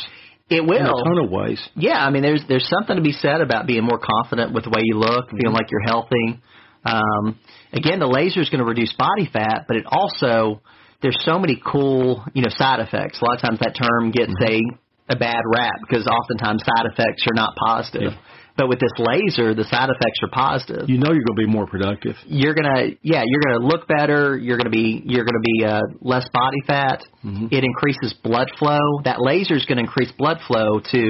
It 0.49 0.61
in 0.61 0.65
a 0.65 0.67
will. 0.67 1.03
ton 1.03 1.17
of 1.25 1.29
ways. 1.31 1.61
Yeah, 1.75 2.05
I 2.05 2.09
mean, 2.11 2.21
there's 2.23 2.43
there's 2.47 2.67
something 2.67 2.95
to 2.95 3.01
be 3.01 3.13
said 3.13 3.41
about 3.41 3.67
being 3.67 3.83
more 3.83 3.99
confident 3.99 4.53
with 4.53 4.63
the 4.65 4.69
way 4.69 4.81
you 4.83 4.97
look, 4.97 5.27
Mm-hmm. 5.27 5.37
feeling 5.37 5.53
like 5.55 5.67
you're 5.71 5.85
healthy. 5.85 6.39
Um, 6.83 7.37
again, 7.73 7.99
the 7.99 8.07
laser 8.07 8.41
is 8.41 8.49
going 8.49 8.59
to 8.59 8.65
reduce 8.65 8.91
body 8.93 9.29
fat, 9.31 9.65
but 9.67 9.77
it 9.77 9.85
also 9.87 10.61
there's 11.01 11.17
so 11.25 11.39
many 11.39 11.61
cool 11.65 12.23
you 12.33 12.41
know 12.43 12.49
side 12.49 12.79
effects. 12.79 13.21
A 13.21 13.25
lot 13.25 13.35
of 13.35 13.41
times 13.41 13.59
that 13.59 13.75
term 13.75 14.11
gets 14.11 14.33
Mm-hmm. 14.33 14.77
a 14.77 15.13
a 15.13 15.15
bad 15.17 15.41
rap 15.53 15.73
because 15.87 16.07
oftentimes 16.07 16.63
side 16.63 16.85
effects 16.85 17.25
are 17.29 17.35
not 17.35 17.53
positive. 17.55 18.13
Yeah. 18.13 18.17
But 18.61 18.69
with 18.69 18.79
this 18.79 18.93
laser, 18.99 19.55
the 19.55 19.63
side 19.63 19.89
effects 19.89 20.19
are 20.21 20.29
positive. 20.29 20.87
You 20.87 20.99
know 20.99 21.09
you're 21.11 21.25
going 21.25 21.35
to 21.35 21.47
be 21.47 21.51
more 21.51 21.65
productive. 21.65 22.15
you're 22.27 22.53
gonna 22.53 22.89
yeah 23.01 23.23
you're 23.25 23.41
gonna 23.41 23.65
look 23.65 23.87
better. 23.87 24.37
You're 24.37 24.57
gonna 24.59 24.69
be 24.69 25.01
you're 25.03 25.25
gonna 25.25 25.39
be 25.41 25.65
uh, 25.65 25.81
less 25.99 26.29
body 26.31 26.61
fat. 26.67 27.01
It 27.51 27.63
increases 27.63 28.13
blood 28.23 28.49
flow. 28.59 29.01
That 29.03 29.19
laser 29.19 29.55
is 29.55 29.65
gonna 29.65 29.81
increase 29.81 30.11
blood 30.11 30.37
flow 30.45 30.79
to 30.91 31.01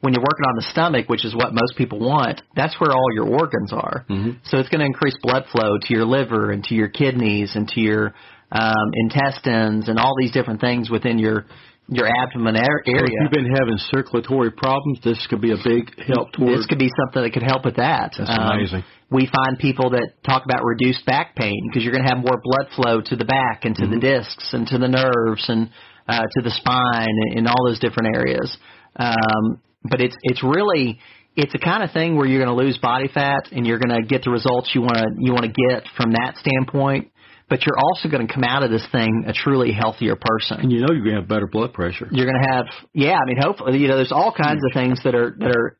when 0.00 0.12
you're 0.12 0.22
working 0.22 0.44
on 0.50 0.56
the 0.56 0.66
stomach 0.70 1.08
which 1.08 1.24
is 1.24 1.34
what 1.34 1.54
most 1.54 1.76
people 1.78 1.98
want 1.98 2.42
that's 2.54 2.78
where 2.78 2.92
all 2.92 3.08
your 3.14 3.26
organs 3.26 3.72
are. 3.72 4.04
So 4.44 4.58
it's 4.58 4.68
gonna 4.68 4.84
increase 4.84 5.14
blood 5.22 5.44
flow 5.50 5.78
to 5.80 5.94
your 5.94 6.04
liver 6.04 6.50
and 6.50 6.62
to 6.64 6.74
your 6.74 6.88
kidneys 6.88 7.56
and 7.56 7.66
to 7.68 7.80
your 7.80 8.14
um, 8.52 8.90
intestines 8.92 9.88
and 9.88 9.98
all 9.98 10.14
these 10.20 10.32
different 10.32 10.60
things 10.60 10.90
within 10.90 11.18
your 11.18 11.46
your 11.88 12.06
abdomen 12.06 12.56
ar- 12.56 12.82
So 12.84 12.92
if 12.92 13.10
you've 13.20 13.30
been 13.30 13.50
having 13.58 13.78
circulatory 13.90 14.50
problems, 14.50 15.00
this 15.02 15.26
could 15.28 15.40
be 15.40 15.52
a 15.52 15.56
big 15.64 15.90
help 16.06 16.32
toward. 16.32 16.58
this 16.58 16.66
could 16.66 16.78
be 16.78 16.90
something 17.00 17.22
that 17.22 17.32
could 17.32 17.42
help 17.42 17.64
with 17.64 17.76
that. 17.76 18.14
That's 18.16 18.30
Um, 18.30 18.50
amazing. 18.58 18.84
We 19.10 19.26
find 19.26 19.58
people 19.58 19.90
that 19.90 20.06
talk 20.22 20.44
about 20.44 20.64
reduced 20.64 21.06
back 21.06 21.34
pain 21.34 21.58
because 21.68 21.82
you're 21.82 21.92
going 21.92 22.04
to 22.04 22.10
have 22.14 22.18
more 22.22 22.38
blood 22.42 22.68
flow 22.76 23.00
to 23.00 23.16
the 23.16 23.24
back 23.24 23.64
and 23.64 23.74
to 23.76 23.82
Mm-hmm. 23.82 23.92
the 23.94 24.00
discs 24.00 24.52
and 24.52 24.66
to 24.68 24.76
the 24.78 24.88
nerves 24.88 25.48
and 25.48 25.70
uh, 26.06 26.20
to 26.36 26.42
the 26.42 26.50
spine 26.50 27.08
and, 27.08 27.38
and 27.38 27.48
all 27.48 27.66
those 27.66 27.78
different 27.78 28.14
areas. 28.14 28.56
Um, 28.96 29.60
but 29.84 30.00
it's 30.00 30.16
it's 30.22 30.42
really 30.42 30.98
it's 31.36 31.54
a 31.54 31.58
kind 31.58 31.82
of 31.84 31.92
thing 31.92 32.16
where 32.16 32.26
you're 32.26 32.42
going 32.44 32.54
to 32.54 32.64
lose 32.64 32.78
body 32.78 33.08
fat 33.08 33.48
and 33.52 33.66
you're 33.66 33.78
going 33.78 33.94
to 34.02 34.06
get 34.06 34.24
the 34.24 34.30
results 34.30 34.72
you 34.74 34.80
want 34.82 34.96
to 34.96 35.06
you 35.18 35.32
want 35.32 35.44
to 35.44 35.52
get 35.70 35.84
from 35.96 36.12
that 36.12 36.34
standpoint. 36.36 37.10
But 37.48 37.64
you're 37.64 37.78
also 37.78 38.10
going 38.10 38.26
to 38.26 38.32
come 38.32 38.44
out 38.44 38.62
of 38.62 38.70
this 38.70 38.86
thing 38.92 39.24
a 39.26 39.32
truly 39.32 39.72
healthier 39.72 40.16
person 40.16 40.60
and 40.60 40.72
you 40.72 40.80
know 40.80 40.88
you're 40.92 41.04
going 41.04 41.14
to 41.14 41.20
have 41.22 41.28
better 41.28 41.46
blood 41.46 41.72
pressure. 41.72 42.06
you're 42.10 42.26
going 42.26 42.42
to 42.42 42.48
have 42.52 42.66
yeah 42.92 43.16
i 43.16 43.24
mean 43.26 43.38
hopefully 43.40 43.78
you 43.78 43.88
know 43.88 43.96
there's 43.96 44.12
all 44.12 44.32
kinds 44.32 44.60
of 44.64 44.72
things 44.74 45.00
that 45.04 45.14
are 45.14 45.34
that 45.38 45.50
are 45.56 45.76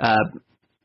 uh 0.00 0.16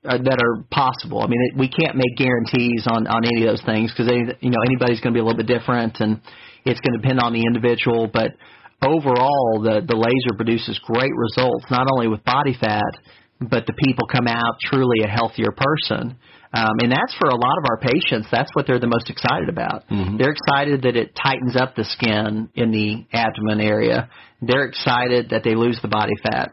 uh, 0.08 0.18
that 0.24 0.40
are 0.40 0.64
possible. 0.72 1.22
I 1.22 1.28
mean, 1.28 1.42
it, 1.52 1.58
we 1.58 1.68
can't 1.68 1.98
make 1.98 2.16
guarantees 2.16 2.88
on 2.88 3.08
on 3.08 3.26
any 3.26 3.44
of 3.44 3.52
those 3.52 3.66
things 3.66 3.92
because 3.92 4.08
you 4.40 4.50
know 4.50 4.62
anybody's 4.64 5.02
going 5.02 5.12
to 5.12 5.18
be 5.18 5.20
a 5.20 5.26
little 5.26 5.38
bit 5.38 5.52
different, 5.52 6.00
and 6.00 6.22
it's 6.64 6.80
going 6.80 6.96
to 6.96 7.02
depend 7.02 7.20
on 7.20 7.34
the 7.34 7.44
individual. 7.44 8.08
But 8.08 8.32
overall, 8.80 9.60
the 9.60 9.84
the 9.84 9.98
laser 9.98 10.38
produces 10.38 10.80
great 10.80 11.12
results, 11.12 11.66
not 11.70 11.88
only 11.92 12.08
with 12.08 12.24
body 12.24 12.56
fat, 12.56 12.94
but 13.42 13.66
the 13.66 13.74
people 13.74 14.08
come 14.08 14.28
out 14.28 14.62
truly 14.64 15.04
a 15.04 15.08
healthier 15.08 15.52
person. 15.52 16.18
Um, 16.54 16.80
and 16.82 16.92
that's 16.92 17.14
for 17.20 17.28
a 17.28 17.36
lot 17.36 17.58
of 17.58 17.66
our 17.70 17.78
patients. 17.78 18.28
That's 18.32 18.50
what 18.54 18.68
they're 18.68 18.80
the 18.80 18.88
most 18.88 19.10
excited 19.10 19.50
about. 19.50 19.84
They're 20.18 20.32
excited 20.32 20.84
that 20.84 20.96
it 20.96 21.12
tightens 21.16 21.56
up 21.56 21.76
the 21.76 21.84
skin 21.84 22.50
in 22.56 22.72
the 22.72 23.06
abdomen 23.12 23.60
area. 23.60 24.10
They're 24.42 24.66
excited 24.66 25.30
that 25.32 25.44
they 25.44 25.56
lose 25.56 25.80
the 25.82 25.90
body 25.90 26.14
fat. 26.24 26.52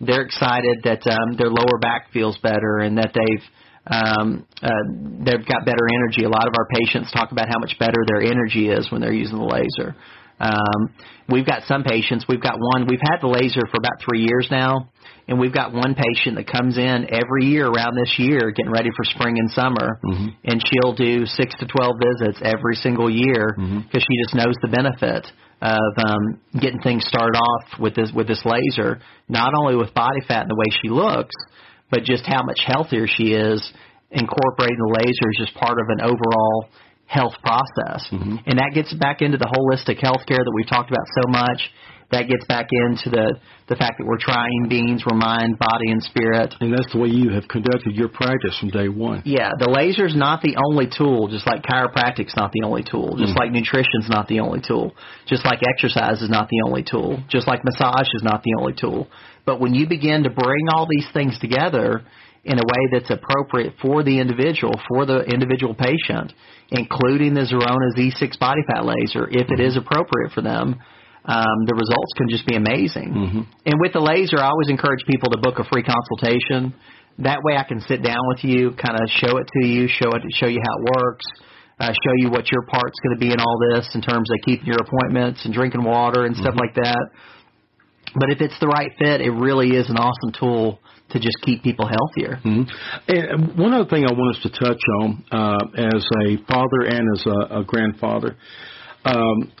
They're 0.00 0.22
excited 0.22 0.80
that 0.84 1.06
um, 1.06 1.36
their 1.36 1.50
lower 1.50 1.78
back 1.80 2.12
feels 2.12 2.38
better 2.38 2.78
and 2.78 2.98
that 2.98 3.12
they've 3.14 3.44
um, 3.86 4.46
uh, 4.62 4.68
they've 5.24 5.46
got 5.46 5.66
better 5.66 5.86
energy. 5.92 6.24
A 6.24 6.28
lot 6.28 6.48
of 6.48 6.54
our 6.56 6.66
patients 6.80 7.12
talk 7.12 7.32
about 7.32 7.48
how 7.48 7.58
much 7.58 7.76
better 7.78 8.00
their 8.06 8.22
energy 8.22 8.70
is 8.70 8.90
when 8.90 9.02
they're 9.02 9.12
using 9.12 9.36
the 9.36 9.44
laser. 9.44 9.94
Um, 10.40 10.90
we've 11.28 11.46
got 11.46 11.62
some 11.66 11.84
patients. 11.84 12.26
We've 12.28 12.42
got 12.42 12.58
one. 12.58 12.86
We've 12.88 13.02
had 13.02 13.18
the 13.20 13.28
laser 13.28 13.62
for 13.70 13.78
about 13.78 14.02
three 14.04 14.26
years 14.26 14.48
now, 14.50 14.90
and 15.28 15.38
we've 15.38 15.54
got 15.54 15.72
one 15.72 15.94
patient 15.94 16.36
that 16.36 16.46
comes 16.50 16.76
in 16.76 17.06
every 17.10 17.46
year 17.46 17.66
around 17.66 17.96
this 17.96 18.14
year, 18.18 18.50
getting 18.50 18.72
ready 18.72 18.90
for 18.96 19.04
spring 19.04 19.38
and 19.38 19.50
summer, 19.50 20.00
and 20.44 20.60
she'll 20.66 20.94
do 20.94 21.24
six 21.26 21.54
to 21.60 21.66
twelve 21.66 21.96
visits 22.02 22.40
every 22.42 22.74
single 22.76 23.08
year 23.08 23.54
because 23.86 24.02
she 24.02 24.22
just 24.22 24.34
knows 24.34 24.54
the 24.60 24.68
benefit 24.68 25.26
of 25.62 25.92
um, 26.04 26.40
getting 26.60 26.80
things 26.80 27.06
started 27.06 27.38
off 27.38 27.80
with 27.80 27.94
this 27.94 28.10
with 28.14 28.26
this 28.26 28.42
laser, 28.44 29.00
not 29.28 29.54
only 29.56 29.76
with 29.76 29.94
body 29.94 30.20
fat 30.28 30.42
and 30.42 30.50
the 30.50 30.56
way 30.56 30.66
she 30.82 30.90
looks, 30.90 31.34
but 31.90 32.02
just 32.02 32.24
how 32.26 32.42
much 32.42 32.58
healthier 32.66 33.06
she 33.06 33.32
is. 33.32 33.62
Incorporating 34.10 34.76
the 34.78 34.94
laser 34.98 35.26
is 35.30 35.38
just 35.38 35.54
part 35.56 35.78
of 35.78 35.86
an 35.88 36.00
overall 36.02 36.68
health 37.06 37.34
process, 37.42 38.08
mm-hmm. 38.10 38.36
and 38.46 38.58
that 38.58 38.72
gets 38.74 38.92
back 38.94 39.22
into 39.22 39.38
the 39.38 39.46
holistic 39.46 40.00
healthcare 40.00 40.42
that 40.42 40.52
we've 40.54 40.68
talked 40.68 40.90
about 40.90 41.06
so 41.22 41.28
much. 41.28 41.70
That 42.10 42.28
gets 42.28 42.44
back 42.46 42.68
into 42.70 43.10
the 43.10 43.40
the 43.66 43.76
fact 43.76 43.96
that 43.98 44.06
we're 44.06 44.20
triune 44.20 44.68
beings, 44.68 45.02
we're 45.08 45.16
mind, 45.16 45.58
body, 45.58 45.90
and 45.90 46.02
spirit. 46.02 46.54
And 46.60 46.72
that's 46.72 46.92
the 46.92 47.00
way 47.00 47.08
you 47.08 47.30
have 47.32 47.48
conducted 47.48 47.96
your 47.96 48.08
practice 48.08 48.56
from 48.60 48.68
day 48.70 48.88
one. 48.88 49.22
Yeah, 49.24 49.50
the 49.58 49.68
laser's 49.68 50.14
not 50.14 50.42
the 50.42 50.54
only 50.68 50.86
tool, 50.86 51.28
just 51.28 51.46
like 51.46 51.64
chiropractic's 51.64 52.36
not 52.36 52.52
the 52.52 52.62
only 52.62 52.84
tool, 52.84 53.16
just 53.16 53.32
mm. 53.32 53.40
like 53.40 53.50
nutrition's 53.50 54.06
not 54.08 54.28
the 54.28 54.40
only 54.40 54.60
tool, 54.60 54.92
just 55.26 55.44
like 55.44 55.60
exercise 55.66 56.20
is 56.20 56.30
not 56.30 56.48
the 56.48 56.60
only 56.68 56.84
tool, 56.84 57.18
just 57.28 57.48
like 57.48 57.64
massage 57.64 58.08
is 58.14 58.22
not 58.22 58.44
the 58.44 58.54
only 58.60 58.74
tool. 58.76 59.08
But 59.46 59.58
when 59.58 59.74
you 59.74 59.88
begin 59.88 60.24
to 60.24 60.30
bring 60.30 60.68
all 60.68 60.86
these 60.88 61.08
things 61.12 61.38
together 61.40 62.04
in 62.44 62.58
a 62.58 62.62
way 62.62 62.82
that's 62.92 63.10
appropriate 63.10 63.74
for 63.80 64.02
the 64.02 64.20
individual, 64.20 64.72
for 64.88 65.06
the 65.06 65.24
individual 65.24 65.74
patient, 65.74 66.32
including 66.70 67.32
the 67.34 67.48
Zerona 67.48 67.96
Z6 67.96 68.38
body 68.38 68.60
fat 68.68 68.84
laser, 68.84 69.28
if 69.30 69.48
it 69.50 69.60
is 69.60 69.76
appropriate 69.76 70.32
for 70.32 70.42
them, 70.42 70.76
um, 71.24 71.58
the 71.64 71.72
results 71.72 72.12
can 72.16 72.28
just 72.28 72.46
be 72.46 72.54
amazing. 72.56 73.48
And 73.64 73.80
with 73.80 73.94
the 73.94 74.00
laser, 74.00 74.36
I 74.38 74.48
always 74.52 74.68
encourage 74.68 75.00
people 75.08 75.30
to 75.30 75.38
book 75.40 75.58
a 75.58 75.64
free 75.64 75.82
consultation. 75.82 76.74
That 77.24 77.40
way, 77.42 77.56
I 77.56 77.64
can 77.64 77.80
sit 77.80 78.02
down 78.02 78.20
with 78.28 78.44
you, 78.44 78.72
kind 78.76 79.00
of 79.00 79.08
show 79.08 79.38
it 79.38 79.48
to 79.48 79.66
you, 79.66 79.88
show 79.88 80.12
it, 80.12 80.22
show 80.36 80.46
you 80.46 80.60
how 80.60 80.74
it 80.76 80.84
works, 81.00 81.24
uh, 81.80 81.92
show 81.96 82.12
you 82.16 82.28
what 82.28 82.52
your 82.52 82.62
part's 82.68 83.00
going 83.00 83.16
to 83.16 83.20
be 83.20 83.32
in 83.32 83.40
all 83.40 83.56
this 83.72 83.88
in 83.94 84.02
terms 84.02 84.28
of 84.30 84.36
keeping 84.44 84.66
your 84.66 84.78
appointments 84.84 85.44
and 85.44 85.54
drinking 85.54 85.82
water 85.82 86.26
and 86.26 86.36
stuff 86.36 86.54
like 86.60 86.74
that. 86.74 87.08
But 88.14 88.30
if 88.30 88.40
it's 88.40 88.58
the 88.60 88.68
right 88.68 88.92
fit, 88.98 89.22
it 89.22 89.30
really 89.30 89.70
is 89.70 89.88
an 89.88 89.96
awesome 89.96 90.32
tool 90.38 90.78
to 91.10 91.18
just 91.18 91.36
keep 91.42 91.62
people 91.62 91.86
healthier. 91.86 92.40
Mm-hmm. 92.44 92.62
And 93.08 93.58
one 93.58 93.72
other 93.72 93.88
thing 93.88 94.04
I 94.04 94.12
want 94.12 94.36
us 94.36 94.42
to 94.42 94.50
touch 94.50 94.80
on 95.00 95.24
uh, 95.30 95.58
as 95.76 96.04
a 96.26 96.36
father 96.50 96.82
and 96.88 97.06
as 97.16 97.26
a, 97.26 97.60
a 97.60 97.64
grandfather, 97.64 98.36
um, 99.04 99.52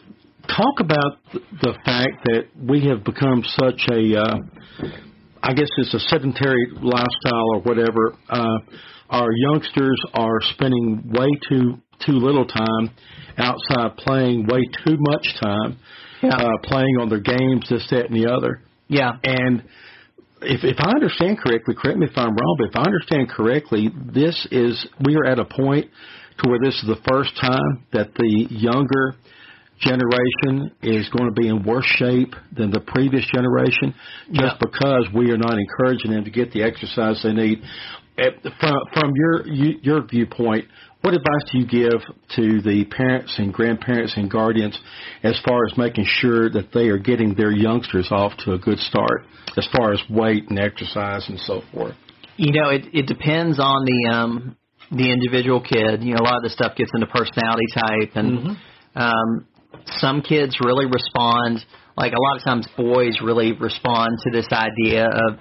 talk 0.48 0.80
about 0.80 1.18
the 1.32 1.74
fact 1.84 2.24
that 2.24 2.48
we 2.60 2.86
have 2.86 3.04
become 3.04 3.42
such 3.44 3.86
a, 3.92 4.20
uh, 4.20 4.36
I 5.42 5.52
guess 5.52 5.68
it's 5.76 5.94
a 5.94 6.00
sedentary 6.00 6.66
lifestyle 6.80 7.54
or 7.54 7.60
whatever. 7.60 8.16
Uh, 8.28 8.58
our 9.10 9.28
youngsters 9.32 10.00
are 10.14 10.40
spending 10.54 11.10
way 11.12 11.28
too 11.48 11.78
too 12.04 12.12
little 12.12 12.44
time 12.46 12.90
outside 13.38 13.96
playing, 13.98 14.46
way 14.46 14.60
too 14.84 14.96
much 14.98 15.26
time 15.40 15.78
Yeah. 16.22 16.30
uh, 16.30 16.48
playing 16.64 16.96
on 17.00 17.08
their 17.08 17.20
games, 17.20 17.68
this, 17.68 17.86
that, 17.90 18.06
and 18.10 18.16
the 18.16 18.30
other. 18.30 18.62
Yeah. 18.88 19.12
And 19.22 19.62
if 20.44 20.64
if 20.64 20.76
I 20.78 20.90
understand 20.90 21.38
correctly, 21.38 21.74
correct 21.74 21.98
me 21.98 22.06
if 22.06 22.16
I'm 22.16 22.28
wrong, 22.34 22.56
but 22.58 22.68
if 22.68 22.76
I 22.76 22.82
understand 22.82 23.28
correctly, 23.28 23.90
this 24.12 24.46
is 24.50 24.86
we 25.04 25.16
are 25.16 25.26
at 25.26 25.38
a 25.38 25.44
point 25.44 25.90
to 26.38 26.50
where 26.50 26.58
this 26.62 26.74
is 26.82 26.86
the 26.88 27.00
first 27.08 27.30
time 27.40 27.84
that 27.92 28.14
the 28.14 28.46
younger 28.50 29.16
generation 29.80 30.70
is 30.82 31.08
going 31.10 31.28
to 31.28 31.34
be 31.40 31.48
in 31.48 31.62
worse 31.64 31.86
shape 31.98 32.34
than 32.56 32.70
the 32.70 32.80
previous 32.80 33.26
generation 33.34 33.94
just 34.32 34.54
Yeah. 34.54 34.58
because 34.60 35.08
we 35.12 35.30
are 35.30 35.36
not 35.36 35.58
encouraging 35.58 36.12
them 36.12 36.24
to 36.24 36.30
get 36.30 36.52
the 36.52 36.62
exercise 36.62 37.22
they 37.22 37.32
need. 37.32 37.62
From 38.60 38.76
from 38.92 39.12
your 39.16 39.46
you- 39.46 39.78
your 39.82 40.02
viewpoint, 40.02 40.66
what 41.04 41.12
advice 41.12 41.44
do 41.52 41.58
you 41.58 41.66
give 41.66 42.00
to 42.34 42.62
the 42.62 42.86
parents 42.86 43.34
and 43.36 43.52
grandparents 43.52 44.14
and 44.16 44.30
guardians 44.30 44.80
as 45.22 45.38
far 45.46 45.66
as 45.66 45.76
making 45.76 46.06
sure 46.08 46.48
that 46.48 46.72
they 46.72 46.88
are 46.88 46.96
getting 46.96 47.34
their 47.34 47.50
youngsters 47.50 48.08
off 48.10 48.32
to 48.38 48.54
a 48.54 48.58
good 48.58 48.78
start 48.78 49.26
as 49.58 49.68
far 49.76 49.92
as 49.92 50.00
weight 50.08 50.48
and 50.48 50.58
exercise 50.58 51.28
and 51.28 51.38
so 51.40 51.60
forth? 51.74 51.94
You 52.38 52.58
know, 52.58 52.70
it 52.70 52.86
it 52.94 53.06
depends 53.06 53.60
on 53.60 53.84
the 53.84 54.14
um 54.14 54.56
the 54.90 55.12
individual 55.12 55.60
kid. 55.60 56.02
You 56.02 56.14
know, 56.14 56.20
a 56.22 56.24
lot 56.24 56.36
of 56.36 56.42
this 56.42 56.54
stuff 56.54 56.74
gets 56.74 56.90
into 56.94 57.06
personality 57.06 57.66
type 57.74 58.12
and 58.14 58.56
um 58.96 59.46
some 59.98 60.22
kids 60.22 60.56
really 60.64 60.86
respond 60.86 61.60
like 61.98 62.14
a 62.14 62.20
lot 62.20 62.38
of 62.38 62.44
times 62.44 62.66
boys 62.78 63.20
really 63.22 63.52
respond 63.52 64.20
to 64.24 64.30
this 64.32 64.48
idea 64.50 65.04
of 65.04 65.38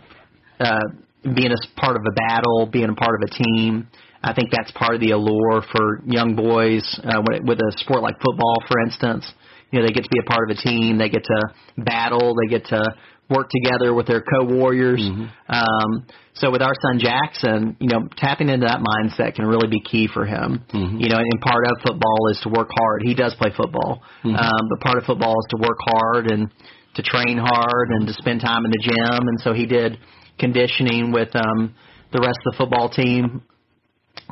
uh 0.60 0.80
being 1.24 1.52
a 1.52 1.80
part 1.80 1.96
of 1.96 2.02
a 2.06 2.12
battle, 2.12 2.68
being 2.70 2.90
a 2.90 2.96
part 2.96 3.16
of 3.16 3.30
a 3.30 3.44
team. 3.44 3.88
I 4.24 4.34
think 4.34 4.52
that's 4.52 4.72
part 4.72 4.96
of 4.96 5.02
the 5.02 5.12
allure 5.12 5.62
for 5.72 6.02
young 6.06 6.36
boys 6.36 6.84
uh, 7.04 7.22
when 7.28 7.46
with 7.46 7.60
a 7.60 7.74
sport 7.78 8.02
like 8.02 8.16
football, 8.24 8.64
for 8.68 8.80
instance. 8.80 9.30
You 9.72 9.80
know, 9.80 9.88
they 9.88 9.92
get 9.92 10.04
to 10.04 10.10
be 10.10 10.20
a 10.20 10.30
part 10.30 10.50
of 10.50 10.58
a 10.58 10.62
team. 10.62 10.98
They 10.98 11.10
get 11.10 11.24
to 11.26 11.40
battle. 11.78 12.36
They 12.36 12.48
get 12.48 12.66
to 12.68 12.82
work 13.30 13.50
together 13.50 13.94
with 13.94 14.06
their 14.06 14.22
co-warriors. 14.22 15.02
Um, 15.50 16.06
so 16.36 16.52
with 16.52 16.62
our 16.62 16.74
son 16.82 17.00
Jackson, 17.00 17.76
you 17.80 17.88
know, 17.88 18.08
tapping 18.18 18.50
into 18.50 18.68
that 18.68 18.82
mindset 18.82 19.36
can 19.36 19.46
really 19.46 19.68
be 19.68 19.82
key 19.82 20.08
for 20.14 20.26
him. 20.26 20.64
You 21.00 21.10
know, 21.10 21.18
and 21.18 21.42
part 21.42 21.66
of 21.66 21.82
football 21.82 22.30
is 22.30 22.40
to 22.44 22.50
work 22.50 22.70
hard. 22.78 23.02
He 23.04 23.16
does 23.16 23.34
play 23.36 23.52
football, 23.56 24.04
um, 24.38 24.70
but 24.70 24.80
part 24.80 24.98
of 24.98 25.06
football 25.06 25.34
is 25.40 25.48
to 25.50 25.58
work 25.58 25.80
hard 25.80 26.32
and 26.32 26.50
to 26.96 27.02
train 27.02 27.38
hard 27.38 27.90
and 27.90 28.08
to 28.08 28.14
spend 28.14 28.42
time 28.42 28.64
in 28.66 28.72
the 28.72 28.80
gym. 28.84 29.28
And 29.28 29.40
so 29.42 29.54
he 29.54 29.66
did 29.66 29.98
conditioning 30.38 31.12
with 31.12 31.36
um, 31.36 31.74
the 32.12 32.22
rest 32.22 32.40
of 32.46 32.54
the 32.54 32.58
football 32.58 32.90
team 32.90 33.42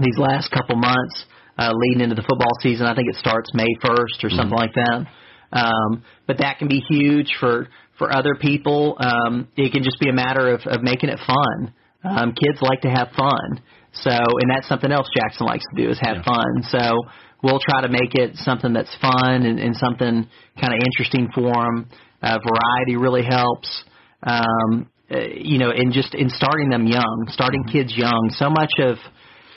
these 0.02 0.18
last 0.18 0.52
couple 0.52 0.76
months 0.76 1.26
uh, 1.58 1.72
leading 1.74 2.02
into 2.02 2.16
the 2.16 2.24
football 2.28 2.54
season. 2.62 2.86
I 2.86 2.96
think 2.96 3.10
it 3.10 3.16
starts 3.16 3.52
May 3.54 3.68
1st 3.84 4.24
or 4.24 4.30
something 4.30 4.58
like 4.58 4.74
that. 4.74 5.06
Um, 5.52 6.04
but 6.28 6.38
that 6.40 6.60
can 6.60 6.68
be 6.68 6.82
huge 6.90 7.36
for 7.40 7.68
for 7.98 8.16
other 8.16 8.36
people. 8.36 8.98
Um, 9.00 9.48
it 9.56 9.72
can 9.72 9.84
just 9.84 10.00
be 10.00 10.10
a 10.10 10.14
matter 10.14 10.56
of, 10.56 10.62
of 10.66 10.82
making 10.82 11.10
it 11.10 11.20
fun. 11.28 11.74
Um, 12.04 12.34
kids 12.34 12.58
like 12.62 12.82
to 12.82 12.90
have 12.90 13.10
fun, 13.16 13.62
so 13.94 14.10
and 14.10 14.50
that's 14.50 14.68
something 14.68 14.92
else 14.92 15.08
Jackson 15.16 15.46
likes 15.46 15.66
to 15.76 15.84
do 15.84 15.92
is 15.92 16.00
have 16.02 16.24
fun. 16.26 16.64
So 16.64 16.98
we'll 17.44 17.60
try 17.60 17.82
to 17.82 17.90
make 17.90 18.16
it 18.16 18.38
something 18.38 18.74
that's 18.74 18.96
fun 19.00 19.46
and, 19.46 19.60
and 19.60 19.76
something 19.76 20.28
kind 20.60 20.74
of 20.74 20.80
interesting 20.84 21.30
for 21.36 21.54
them. 21.54 21.90
Uh, 22.24 22.40
variety 22.40 22.96
really 22.96 23.24
helps. 23.24 23.84
Um, 24.24 24.90
uh, 25.12 25.20
you 25.36 25.60
know, 25.60 25.70
and 25.70 25.92
just 25.92 26.16
in 26.16 26.30
starting 26.30 26.70
them 26.70 26.88
young, 26.88 27.26
starting 27.28 27.66
kids 27.66 27.94
young. 27.96 28.32
So 28.38 28.50
much 28.50 28.72
of 28.80 28.98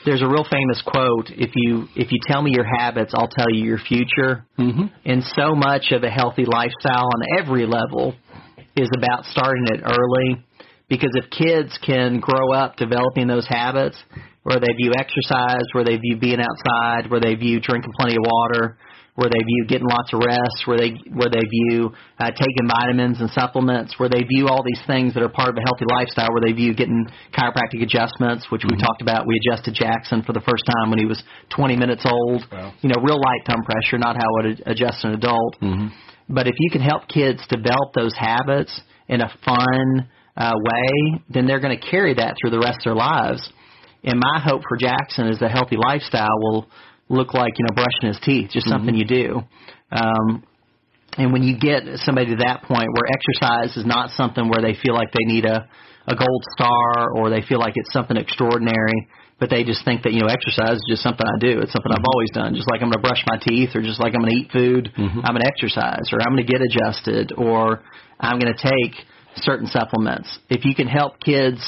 there's 0.04 0.22
a 0.22 0.28
real 0.28 0.44
famous 0.50 0.82
quote 0.86 1.30
if 1.30 1.50
you 1.54 1.88
if 1.96 2.12
you 2.12 2.18
tell 2.26 2.42
me 2.42 2.50
your 2.54 2.64
habits 2.64 3.12
i'll 3.14 3.28
tell 3.28 3.50
you 3.50 3.64
your 3.64 3.78
future 3.78 4.46
Mm-hmm. 4.58 4.86
and 5.04 5.22
so 5.36 5.54
much 5.54 5.90
of 5.90 6.02
a 6.04 6.10
healthy 6.10 6.44
lifestyle 6.44 7.06
on 7.06 7.38
every 7.38 7.66
level 7.66 8.14
is 8.76 8.88
about 8.96 9.24
starting 9.26 9.66
it 9.66 9.80
early 9.84 10.44
because 10.88 11.10
if 11.14 11.30
kids 11.30 11.76
can 11.84 12.20
grow 12.20 12.52
up 12.52 12.76
developing 12.76 13.26
those 13.26 13.46
habits 13.48 13.96
where 14.42 14.60
they 14.60 14.72
view 14.76 14.92
exercise 14.96 15.64
where 15.72 15.84
they 15.84 15.96
view 15.96 16.16
being 16.18 16.40
outside 16.40 17.10
where 17.10 17.20
they 17.20 17.34
view 17.34 17.60
drinking 17.60 17.92
plenty 17.98 18.14
of 18.16 18.22
water 18.24 18.78
where 19.14 19.30
they 19.30 19.42
view 19.46 19.64
getting 19.68 19.86
lots 19.86 20.12
of 20.12 20.18
rest 20.18 20.66
where 20.66 20.78
they 20.78 20.90
where 21.14 21.30
they 21.30 21.42
view 21.46 21.92
uh, 22.18 22.30
taking 22.34 22.66
vitamins 22.66 23.20
and 23.20 23.30
supplements 23.30 23.94
where 23.98 24.08
they 24.08 24.22
view 24.26 24.48
all 24.48 24.62
these 24.64 24.80
things 24.86 25.14
that 25.14 25.22
are 25.22 25.28
part 25.28 25.50
of 25.50 25.56
a 25.56 25.62
healthy 25.62 25.86
lifestyle 25.86 26.32
where 26.32 26.42
they 26.42 26.52
view 26.52 26.74
getting 26.74 27.06
chiropractic 27.32 27.82
adjustments 27.82 28.46
which 28.50 28.62
we 28.68 28.76
talked 28.76 29.02
about. 29.02 29.26
We 29.26 29.38
adjusted 29.38 29.74
Jackson 29.74 30.22
for 30.22 30.32
the 30.32 30.42
first 30.42 30.64
time 30.66 30.90
when 30.90 30.98
he 30.98 31.06
was 31.06 31.22
20 31.54 31.76
minutes 31.76 32.04
old. 32.04 32.42
Wow. 32.50 32.74
you 32.80 32.88
know 32.88 33.00
real 33.02 33.20
light 33.20 33.46
thumb 33.46 33.62
pressure 33.62 33.98
not 33.98 34.16
how 34.16 34.28
it 34.46 34.60
adjusts 34.66 35.04
an 35.04 35.14
adult. 35.14 35.56
But 36.28 36.46
if 36.46 36.54
you 36.58 36.70
can 36.70 36.80
help 36.80 37.06
kids 37.06 37.42
develop 37.48 37.92
those 37.94 38.14
habits 38.16 38.80
in 39.08 39.20
a 39.20 39.30
fun 39.44 40.08
uh, 40.36 40.52
way, 40.56 41.20
then 41.28 41.46
they're 41.46 41.60
going 41.60 41.78
to 41.78 41.90
carry 41.90 42.14
that 42.14 42.36
through 42.40 42.50
the 42.50 42.58
rest 42.58 42.78
of 42.78 42.84
their 42.84 42.94
lives. 42.94 43.48
And 44.02 44.18
my 44.18 44.40
hope 44.40 44.62
for 44.68 44.76
Jackson 44.76 45.28
is 45.28 45.40
a 45.40 45.48
healthy 45.48 45.76
lifestyle 45.76 46.36
will 46.40 46.68
look 47.08 47.34
like 47.34 47.58
you 47.58 47.64
know 47.64 47.74
brushing 47.74 48.08
his 48.08 48.20
teeth, 48.22 48.50
just 48.52 48.68
something 48.68 48.94
mm-hmm. 48.94 49.14
you 49.14 49.26
do. 49.26 49.42
Um, 49.90 50.44
and 51.16 51.32
when 51.32 51.42
you 51.42 51.56
get 51.58 51.82
somebody 52.02 52.30
to 52.30 52.36
that 52.42 52.62
point 52.62 52.88
where 52.90 53.06
exercise 53.06 53.76
is 53.76 53.86
not 53.86 54.10
something 54.10 54.48
where 54.48 54.60
they 54.60 54.74
feel 54.74 54.94
like 54.94 55.12
they 55.12 55.32
need 55.32 55.44
a 55.44 55.68
a 56.06 56.14
gold 56.14 56.44
star 56.54 57.10
or 57.16 57.30
they 57.30 57.42
feel 57.42 57.58
like 57.58 57.72
it's 57.76 57.92
something 57.92 58.16
extraordinary, 58.16 59.08
but 59.40 59.48
they 59.48 59.64
just 59.64 59.84
think 59.84 60.02
that 60.02 60.12
you 60.12 60.20
know 60.20 60.28
exercise 60.28 60.76
is 60.76 60.86
just 60.88 61.02
something 61.02 61.24
I 61.26 61.38
do. 61.38 61.60
It's 61.60 61.72
something 61.72 61.90
I've 61.90 61.98
mm-hmm. 61.98 62.14
always 62.14 62.30
done. 62.32 62.54
Just 62.54 62.70
like 62.70 62.82
I'm 62.82 62.90
going 62.90 63.00
to 63.00 63.06
brush 63.06 63.24
my 63.26 63.38
teeth, 63.40 63.70
or 63.74 63.82
just 63.82 64.00
like 64.00 64.14
I'm 64.14 64.20
going 64.20 64.32
to 64.32 64.40
eat 64.40 64.52
food, 64.52 64.92
mm-hmm. 64.92 65.20
I'm 65.24 65.32
going 65.34 65.42
to 65.44 65.50
exercise, 65.50 66.12
or 66.12 66.20
I'm 66.20 66.34
going 66.34 66.46
to 66.46 66.50
get 66.50 66.60
adjusted, 66.60 67.32
or 67.36 67.82
I'm 68.20 68.38
going 68.38 68.52
to 68.52 68.60
take 68.62 68.94
certain 69.36 69.66
supplements. 69.66 70.28
If 70.48 70.64
you 70.64 70.74
can 70.74 70.86
help 70.86 71.20
kids 71.20 71.60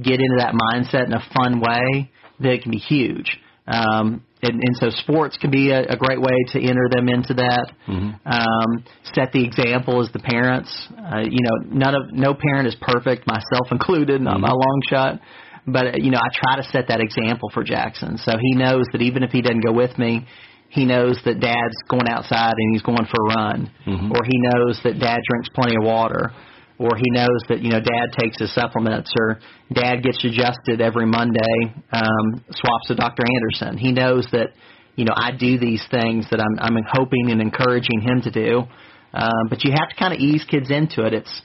get 0.00 0.18
into 0.18 0.36
that 0.38 0.54
mindset 0.54 1.06
in 1.06 1.12
a 1.12 1.22
fun 1.36 1.60
way, 1.60 2.10
then 2.40 2.52
it 2.52 2.62
can 2.62 2.72
be 2.72 2.78
huge. 2.78 3.38
Um, 3.66 4.22
and, 4.42 4.60
and 4.60 4.76
so 4.76 4.90
sports 4.90 5.38
can 5.38 5.50
be 5.50 5.70
a, 5.70 5.84
a 5.88 5.96
great 5.96 6.20
way 6.20 6.36
to 6.52 6.60
enter 6.60 6.86
them 6.90 7.08
into 7.08 7.32
that. 7.34 7.72
Um, 8.26 8.84
set 9.14 9.32
the 9.32 9.42
example 9.44 10.02
as 10.02 10.12
the 10.12 10.18
parents. 10.18 10.70
Uh, 10.90 11.20
you 11.20 11.40
know, 11.40 11.70
none 11.70 11.94
of 11.94 12.12
no 12.12 12.34
parent 12.34 12.68
is 12.68 12.76
perfect, 12.80 13.26
myself 13.26 13.68
included, 13.70 14.20
not 14.20 14.40
my 14.40 14.50
long 14.50 14.80
shot. 14.88 15.20
But 15.66 15.86
uh, 15.86 15.90
you 15.96 16.10
know, 16.10 16.18
I 16.18 16.28
try 16.34 16.56
to 16.56 16.64
set 16.70 16.88
that 16.88 17.00
example 17.00 17.50
for 17.54 17.64
Jackson, 17.64 18.18
so 18.18 18.32
he 18.38 18.54
knows 18.54 18.84
that 18.92 19.00
even 19.00 19.22
if 19.22 19.30
he 19.30 19.40
doesn't 19.40 19.64
go 19.64 19.72
with 19.72 19.96
me, 19.98 20.26
he 20.68 20.84
knows 20.84 21.18
that 21.24 21.40
Dad's 21.40 21.78
going 21.88 22.08
outside 22.08 22.52
and 22.52 22.74
he's 22.74 22.82
going 22.82 23.06
for 23.06 23.16
a 23.24 23.34
run, 23.34 23.70
or 24.12 24.20
he 24.26 24.36
knows 24.52 24.78
that 24.84 24.98
Dad 25.00 25.20
drinks 25.26 25.48
plenty 25.54 25.76
of 25.76 25.84
water, 25.84 26.32
or 26.78 26.96
he 26.96 27.04
knows 27.10 27.40
that 27.48 27.60
you 27.60 27.70
know 27.70 27.80
Dad 27.80 28.12
takes 28.18 28.38
his 28.38 28.52
supplements, 28.54 29.12
or 29.18 29.38
Dad 29.72 30.02
gets 30.02 30.24
adjusted 30.24 30.80
every 30.80 31.06
Monday, 31.06 31.74
um, 31.92 32.44
swaps 32.50 32.88
to 32.88 32.94
Dr. 32.94 33.22
Anderson. 33.26 33.78
He 33.78 33.92
knows 33.92 34.26
that 34.32 34.48
you 34.96 35.04
know 35.04 35.14
I 35.16 35.32
do 35.32 35.58
these 35.58 35.84
things 35.90 36.26
that 36.30 36.40
I'm 36.40 36.58
I'm 36.58 36.84
hoping 36.90 37.30
and 37.30 37.40
encouraging 37.40 38.00
him 38.00 38.22
to 38.22 38.30
do. 38.30 38.64
Um, 39.14 39.46
but 39.48 39.64
you 39.64 39.70
have 39.70 39.88
to 39.88 39.94
kind 39.96 40.12
of 40.12 40.18
ease 40.18 40.44
kids 40.50 40.70
into 40.70 41.06
it. 41.06 41.14
It's 41.14 41.42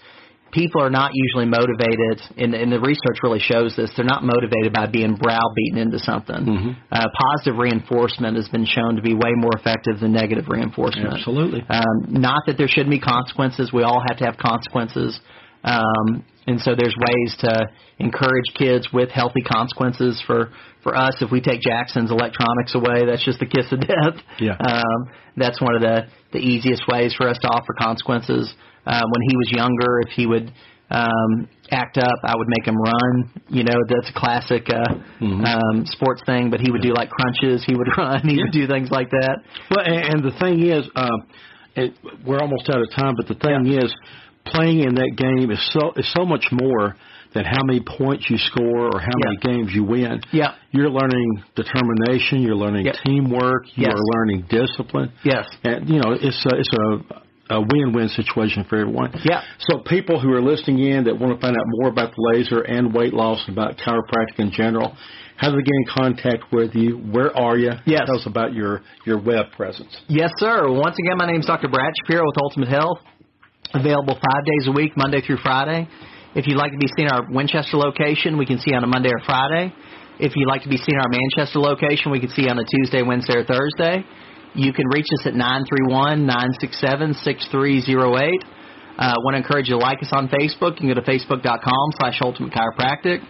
people 0.51 0.81
are 0.81 0.89
not 0.89 1.11
usually 1.13 1.45
motivated, 1.45 2.21
and, 2.37 2.53
and 2.53 2.71
the 2.71 2.79
research 2.79 3.21
really 3.23 3.39
shows 3.39 3.75
this. 3.75 3.91
They're 3.95 4.05
not 4.05 4.23
motivated 4.23 4.73
by 4.73 4.87
being 4.87 5.15
browbeaten 5.15 5.77
into 5.77 5.99
something. 5.99 6.75
Uh, 6.91 7.05
positive 7.13 7.57
reinforcement 7.57 8.35
has 8.35 8.47
been 8.49 8.65
shown 8.65 8.95
to 8.95 9.01
be 9.01 9.13
way 9.13 9.33
more 9.35 9.55
effective 9.57 9.99
than 9.99 10.13
negative 10.13 10.45
reinforcement. 10.47 11.13
Absolutely. 11.13 11.63
Um, 11.69 12.07
not 12.09 12.43
that 12.47 12.57
there 12.57 12.67
shouldn't 12.67 12.91
be 12.91 12.99
consequences. 12.99 13.71
We 13.73 13.83
all 13.83 14.01
have 14.07 14.17
to 14.19 14.25
have 14.25 14.37
consequences. 14.37 15.19
Um, 15.63 16.23
and 16.47 16.59
so 16.61 16.73
there's 16.75 16.95
ways 16.95 17.35
to 17.41 17.67
encourage 17.99 18.45
kids 18.57 18.87
with 18.91 19.09
healthy 19.09 19.41
consequences. 19.41 20.21
For 20.25 20.49
for 20.83 20.95
us, 20.95 21.15
if 21.21 21.31
we 21.31 21.41
take 21.41 21.61
Jackson's 21.61 22.11
electronics 22.11 22.73
away, 22.73 23.05
that's 23.05 23.23
just 23.23 23.39
the 23.39 23.45
kiss 23.45 23.71
of 23.71 23.81
death. 23.81 24.23
Yeah. 24.39 24.55
Um, 24.57 25.11
that's 25.37 25.61
one 25.61 25.75
of 25.75 25.81
the 25.81 26.07
the 26.31 26.39
easiest 26.39 26.87
ways 26.87 27.13
for 27.15 27.27
us 27.27 27.37
to 27.41 27.47
offer 27.47 27.73
consequences. 27.77 28.53
Uh, 28.89 29.03
when 29.11 29.21
he 29.29 29.35
was 29.37 29.49
younger, 29.61 29.91
if 30.05 30.09
he 30.17 30.25
would 30.25 30.51
um, 30.89 31.47
act 31.71 31.97
up, 31.99 32.17
I 32.23 32.33
would 32.35 32.47
make 32.49 32.65
him 32.65 32.75
run. 32.75 33.13
You 33.49 33.63
know, 33.63 33.77
that's 33.87 34.09
a 34.09 34.19
classic 34.19 34.67
uh, 34.73 34.93
um, 35.21 35.85
sports 35.85 36.21
thing. 36.25 36.49
But 36.49 36.59
he 36.59 36.71
would 36.71 36.81
do 36.81 36.93
like 36.93 37.09
crunches. 37.11 37.63
He 37.67 37.75
would 37.75 37.87
run. 37.97 38.27
He 38.27 38.37
would 38.41 38.51
do 38.51 38.65
things 38.65 38.89
like 38.89 39.11
that. 39.11 39.35
Well, 39.69 39.85
and, 39.85 40.01
and 40.15 40.23
the 40.23 40.35
thing 40.39 40.65
is, 40.65 40.89
um, 40.95 41.27
it, 41.75 41.93
we're 42.25 42.39
almost 42.39 42.67
out 42.69 42.81
of 42.81 42.89
time, 42.95 43.13
but 43.15 43.27
the 43.27 43.35
thing 43.35 43.67
is, 43.67 43.93
playing 44.45 44.79
in 44.79 44.95
that 44.95 45.13
game 45.15 45.51
is 45.51 45.61
so 45.71 45.93
is 45.95 46.11
so 46.17 46.25
much 46.25 46.45
more 46.51 46.95
than 47.35 47.45
how 47.45 47.61
many 47.63 47.79
points 47.85 48.25
you 48.27 48.37
score 48.39 48.87
or 48.89 48.99
how 48.99 49.13
Yeah. 49.21 49.29
many 49.29 49.37
games 49.61 49.71
you 49.75 49.83
win. 49.83 50.19
Yeah. 50.31 50.55
You're 50.71 50.89
learning 50.89 51.43
determination. 51.55 52.41
You're 52.41 52.55
learning 52.55 52.87
Yep. 52.87 52.95
teamwork. 53.05 53.65
You 53.75 53.83
Yes. 53.85 53.93
are 53.93 54.01
learning 54.17 54.45
discipline. 54.49 55.11
Yes. 55.23 55.45
And 55.63 55.87
you 55.87 55.99
know, 55.99 56.13
it's 56.13 56.43
a, 56.47 56.55
it's 56.57 56.73
a 56.73 57.21
a 57.49 57.59
win-win 57.59 58.09
situation 58.09 58.65
for 58.69 58.77
everyone. 58.77 59.11
Yeah. 59.23 59.41
So 59.59 59.79
people 59.79 60.19
who 60.19 60.31
are 60.33 60.41
listening 60.41 60.79
in 60.79 61.05
that 61.05 61.17
want 61.17 61.33
to 61.33 61.41
find 61.41 61.55
out 61.55 61.65
more 61.65 61.89
about 61.89 62.13
the 62.15 62.21
laser 62.33 62.61
and 62.61 62.93
weight 62.93 63.13
loss, 63.13 63.43
about 63.47 63.77
chiropractic 63.77 64.37
in 64.37 64.51
general, 64.51 64.95
how 65.35 65.49
do 65.49 65.55
they 65.55 65.63
get 65.63 65.73
in 65.73 65.85
contact 65.87 66.51
with 66.51 66.75
you? 66.75 66.97
Where 66.97 67.35
are 67.35 67.57
you? 67.57 67.71
Yes. 67.85 68.01
Tell 68.05 68.17
us 68.17 68.25
about 68.27 68.53
your 68.53 68.81
your 69.05 69.19
web 69.21 69.51
presence. 69.55 69.95
Yes, 70.07 70.31
sir. 70.37 70.69
Once 70.69 70.95
again, 70.99 71.17
my 71.17 71.25
name 71.25 71.39
is 71.39 71.45
Dr. 71.45 71.69
Brad 71.69 71.91
Shapiro 72.03 72.25
with 72.25 72.35
Ultimate 72.43 72.69
Health. 72.69 72.99
Available 73.73 74.13
five 74.13 74.45
days 74.45 74.67
a 74.67 74.71
week, 74.71 74.97
Monday 74.97 75.21
through 75.21 75.37
Friday. 75.37 75.87
If 76.35 76.45
you'd 76.45 76.57
like 76.57 76.71
to 76.71 76.77
be 76.77 76.87
seen 76.97 77.07
at 77.07 77.13
our 77.13 77.31
Winchester 77.31 77.77
location, 77.77 78.37
we 78.37 78.45
can 78.45 78.59
see 78.59 78.73
on 78.73 78.83
a 78.83 78.87
Monday 78.87 79.09
or 79.09 79.19
Friday. 79.25 79.73
If 80.19 80.35
you'd 80.35 80.47
like 80.47 80.63
to 80.63 80.69
be 80.69 80.77
seen 80.77 80.95
at 80.97 81.05
our 81.05 81.09
Manchester 81.09 81.59
location, 81.59 82.11
we 82.11 82.19
can 82.19 82.29
see 82.29 82.49
on 82.49 82.59
a 82.59 82.63
Tuesday, 82.65 83.01
Wednesday, 83.01 83.37
or 83.37 83.45
Thursday. 83.45 84.05
You 84.55 84.73
can 84.73 84.87
reach 84.87 85.05
us 85.19 85.27
at 85.27 85.33
931-967-6308. 85.33 88.31
Uh, 88.97 89.13
want 89.23 89.33
to 89.33 89.37
encourage 89.37 89.69
you 89.69 89.75
to 89.75 89.81
like 89.81 90.01
us 90.01 90.09
on 90.11 90.27
Facebook. 90.27 90.81
You 90.81 90.87
can 90.87 90.89
go 90.89 90.95
to 90.95 91.01
facebook.com 91.01 91.91
slash 91.99 92.19
ultimate 92.21 92.51
chiropractic. 92.51 93.21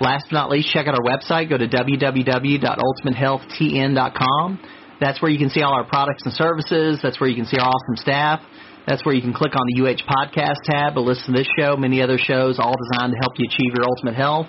Last 0.00 0.26
but 0.30 0.36
not 0.36 0.50
least, 0.50 0.72
check 0.72 0.86
out 0.86 0.94
our 0.94 1.04
website. 1.04 1.50
Go 1.50 1.58
to 1.58 1.68
www.ultimatehealthtn.com. 1.68 4.60
That's 5.00 5.20
where 5.20 5.30
you 5.30 5.38
can 5.38 5.50
see 5.50 5.60
all 5.62 5.74
our 5.74 5.84
products 5.84 6.22
and 6.24 6.32
services. 6.32 7.00
That's 7.02 7.20
where 7.20 7.28
you 7.28 7.36
can 7.36 7.44
see 7.44 7.58
our 7.58 7.68
awesome 7.68 7.96
staff. 7.96 8.40
That's 8.86 9.04
where 9.04 9.14
you 9.14 9.20
can 9.20 9.34
click 9.34 9.54
on 9.54 9.66
the 9.74 9.82
UH 9.84 10.06
podcast 10.08 10.56
tab 10.64 10.94
to 10.94 11.00
listen 11.00 11.34
to 11.34 11.40
this 11.40 11.48
show, 11.58 11.76
many 11.76 12.00
other 12.00 12.16
shows, 12.16 12.58
all 12.58 12.74
designed 12.90 13.12
to 13.12 13.18
help 13.20 13.34
you 13.36 13.44
achieve 13.46 13.74
your 13.76 13.84
ultimate 13.84 14.14
health. 14.14 14.46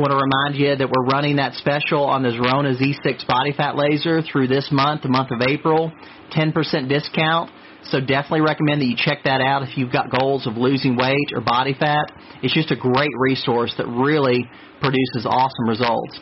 Want 0.00 0.12
to 0.12 0.16
remind 0.16 0.56
you 0.56 0.74
that 0.74 0.88
we're 0.88 1.12
running 1.12 1.36
that 1.36 1.52
special 1.60 2.04
on 2.04 2.22
the 2.22 2.30
Zerona 2.30 2.72
Z6 2.72 3.26
body 3.28 3.52
fat 3.52 3.76
laser 3.76 4.22
through 4.22 4.48
this 4.48 4.72
month, 4.72 5.02
the 5.02 5.10
month 5.12 5.28
of 5.30 5.42
April, 5.46 5.92
10% 6.32 6.88
discount. 6.88 7.50
So 7.84 8.00
definitely 8.00 8.40
recommend 8.40 8.80
that 8.80 8.86
you 8.86 8.96
check 8.96 9.24
that 9.24 9.42
out 9.42 9.60
if 9.60 9.76
you've 9.76 9.92
got 9.92 10.08
goals 10.08 10.46
of 10.46 10.56
losing 10.56 10.96
weight 10.96 11.36
or 11.36 11.42
body 11.42 11.76
fat. 11.78 12.08
It's 12.42 12.54
just 12.54 12.70
a 12.70 12.76
great 12.80 13.12
resource 13.18 13.74
that 13.76 13.88
really 13.88 14.48
produces 14.80 15.28
awesome 15.28 15.68
results. 15.68 16.18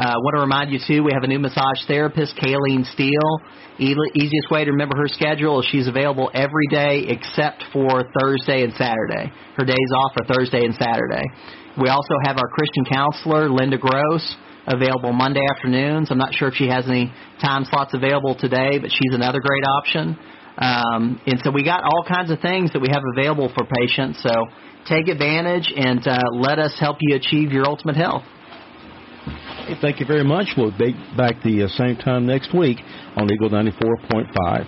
Uh, 0.00 0.16
want 0.24 0.32
to 0.32 0.40
remind 0.40 0.72
you 0.72 0.80
too, 0.80 1.04
we 1.04 1.12
have 1.12 1.24
a 1.24 1.26
new 1.28 1.38
massage 1.38 1.84
therapist, 1.86 2.32
Kayleen 2.40 2.88
Steele. 2.96 3.36
E- 3.76 3.92
easiest 4.16 4.50
way 4.50 4.64
to 4.64 4.70
remember 4.72 4.96
her 4.96 5.08
schedule 5.08 5.60
is 5.60 5.68
she's 5.68 5.88
available 5.88 6.30
every 6.32 6.64
day 6.70 7.04
except 7.12 7.62
for 7.70 8.08
Thursday 8.16 8.64
and 8.64 8.72
Saturday. 8.80 9.28
Her 9.60 9.64
days 9.66 9.90
off 9.94 10.12
are 10.16 10.24
Thursday 10.24 10.64
and 10.64 10.74
Saturday. 10.74 11.28
We 11.76 11.90
also 11.90 12.14
have 12.24 12.38
our 12.38 12.48
Christian 12.48 12.86
counselor, 12.88 13.50
Linda 13.50 13.76
Gross, 13.76 14.24
available 14.66 15.12
Monday 15.12 15.44
afternoons. 15.54 16.08
I'm 16.10 16.16
not 16.16 16.32
sure 16.32 16.48
if 16.48 16.54
she 16.54 16.68
has 16.68 16.88
any 16.88 17.12
time 17.42 17.66
slots 17.68 17.92
available 17.92 18.34
today, 18.40 18.78
but 18.80 18.88
she's 18.88 19.12
another 19.12 19.40
great 19.44 19.64
option. 19.68 20.16
Um, 20.56 21.20
and 21.26 21.40
so 21.44 21.50
we 21.50 21.62
got 21.62 21.84
all 21.84 22.04
kinds 22.08 22.30
of 22.30 22.40
things 22.40 22.72
that 22.72 22.80
we 22.80 22.88
have 22.88 23.02
available 23.18 23.52
for 23.52 23.68
patients. 23.68 24.22
So 24.22 24.32
take 24.88 25.08
advantage 25.08 25.70
and 25.76 26.00
uh, 26.08 26.20
let 26.32 26.58
us 26.58 26.74
help 26.80 26.96
you 27.00 27.16
achieve 27.16 27.52
your 27.52 27.66
ultimate 27.66 27.96
health. 27.96 28.24
Thank 29.78 30.00
you 30.00 30.06
very 30.06 30.24
much. 30.24 30.46
We'll 30.56 30.76
be 30.76 30.94
back 31.16 31.42
the 31.44 31.62
uh, 31.64 31.68
same 31.68 31.96
time 31.96 32.26
next 32.26 32.52
week 32.52 32.78
on 33.16 33.30
Eagle 33.30 33.50
94.5. 33.50 34.66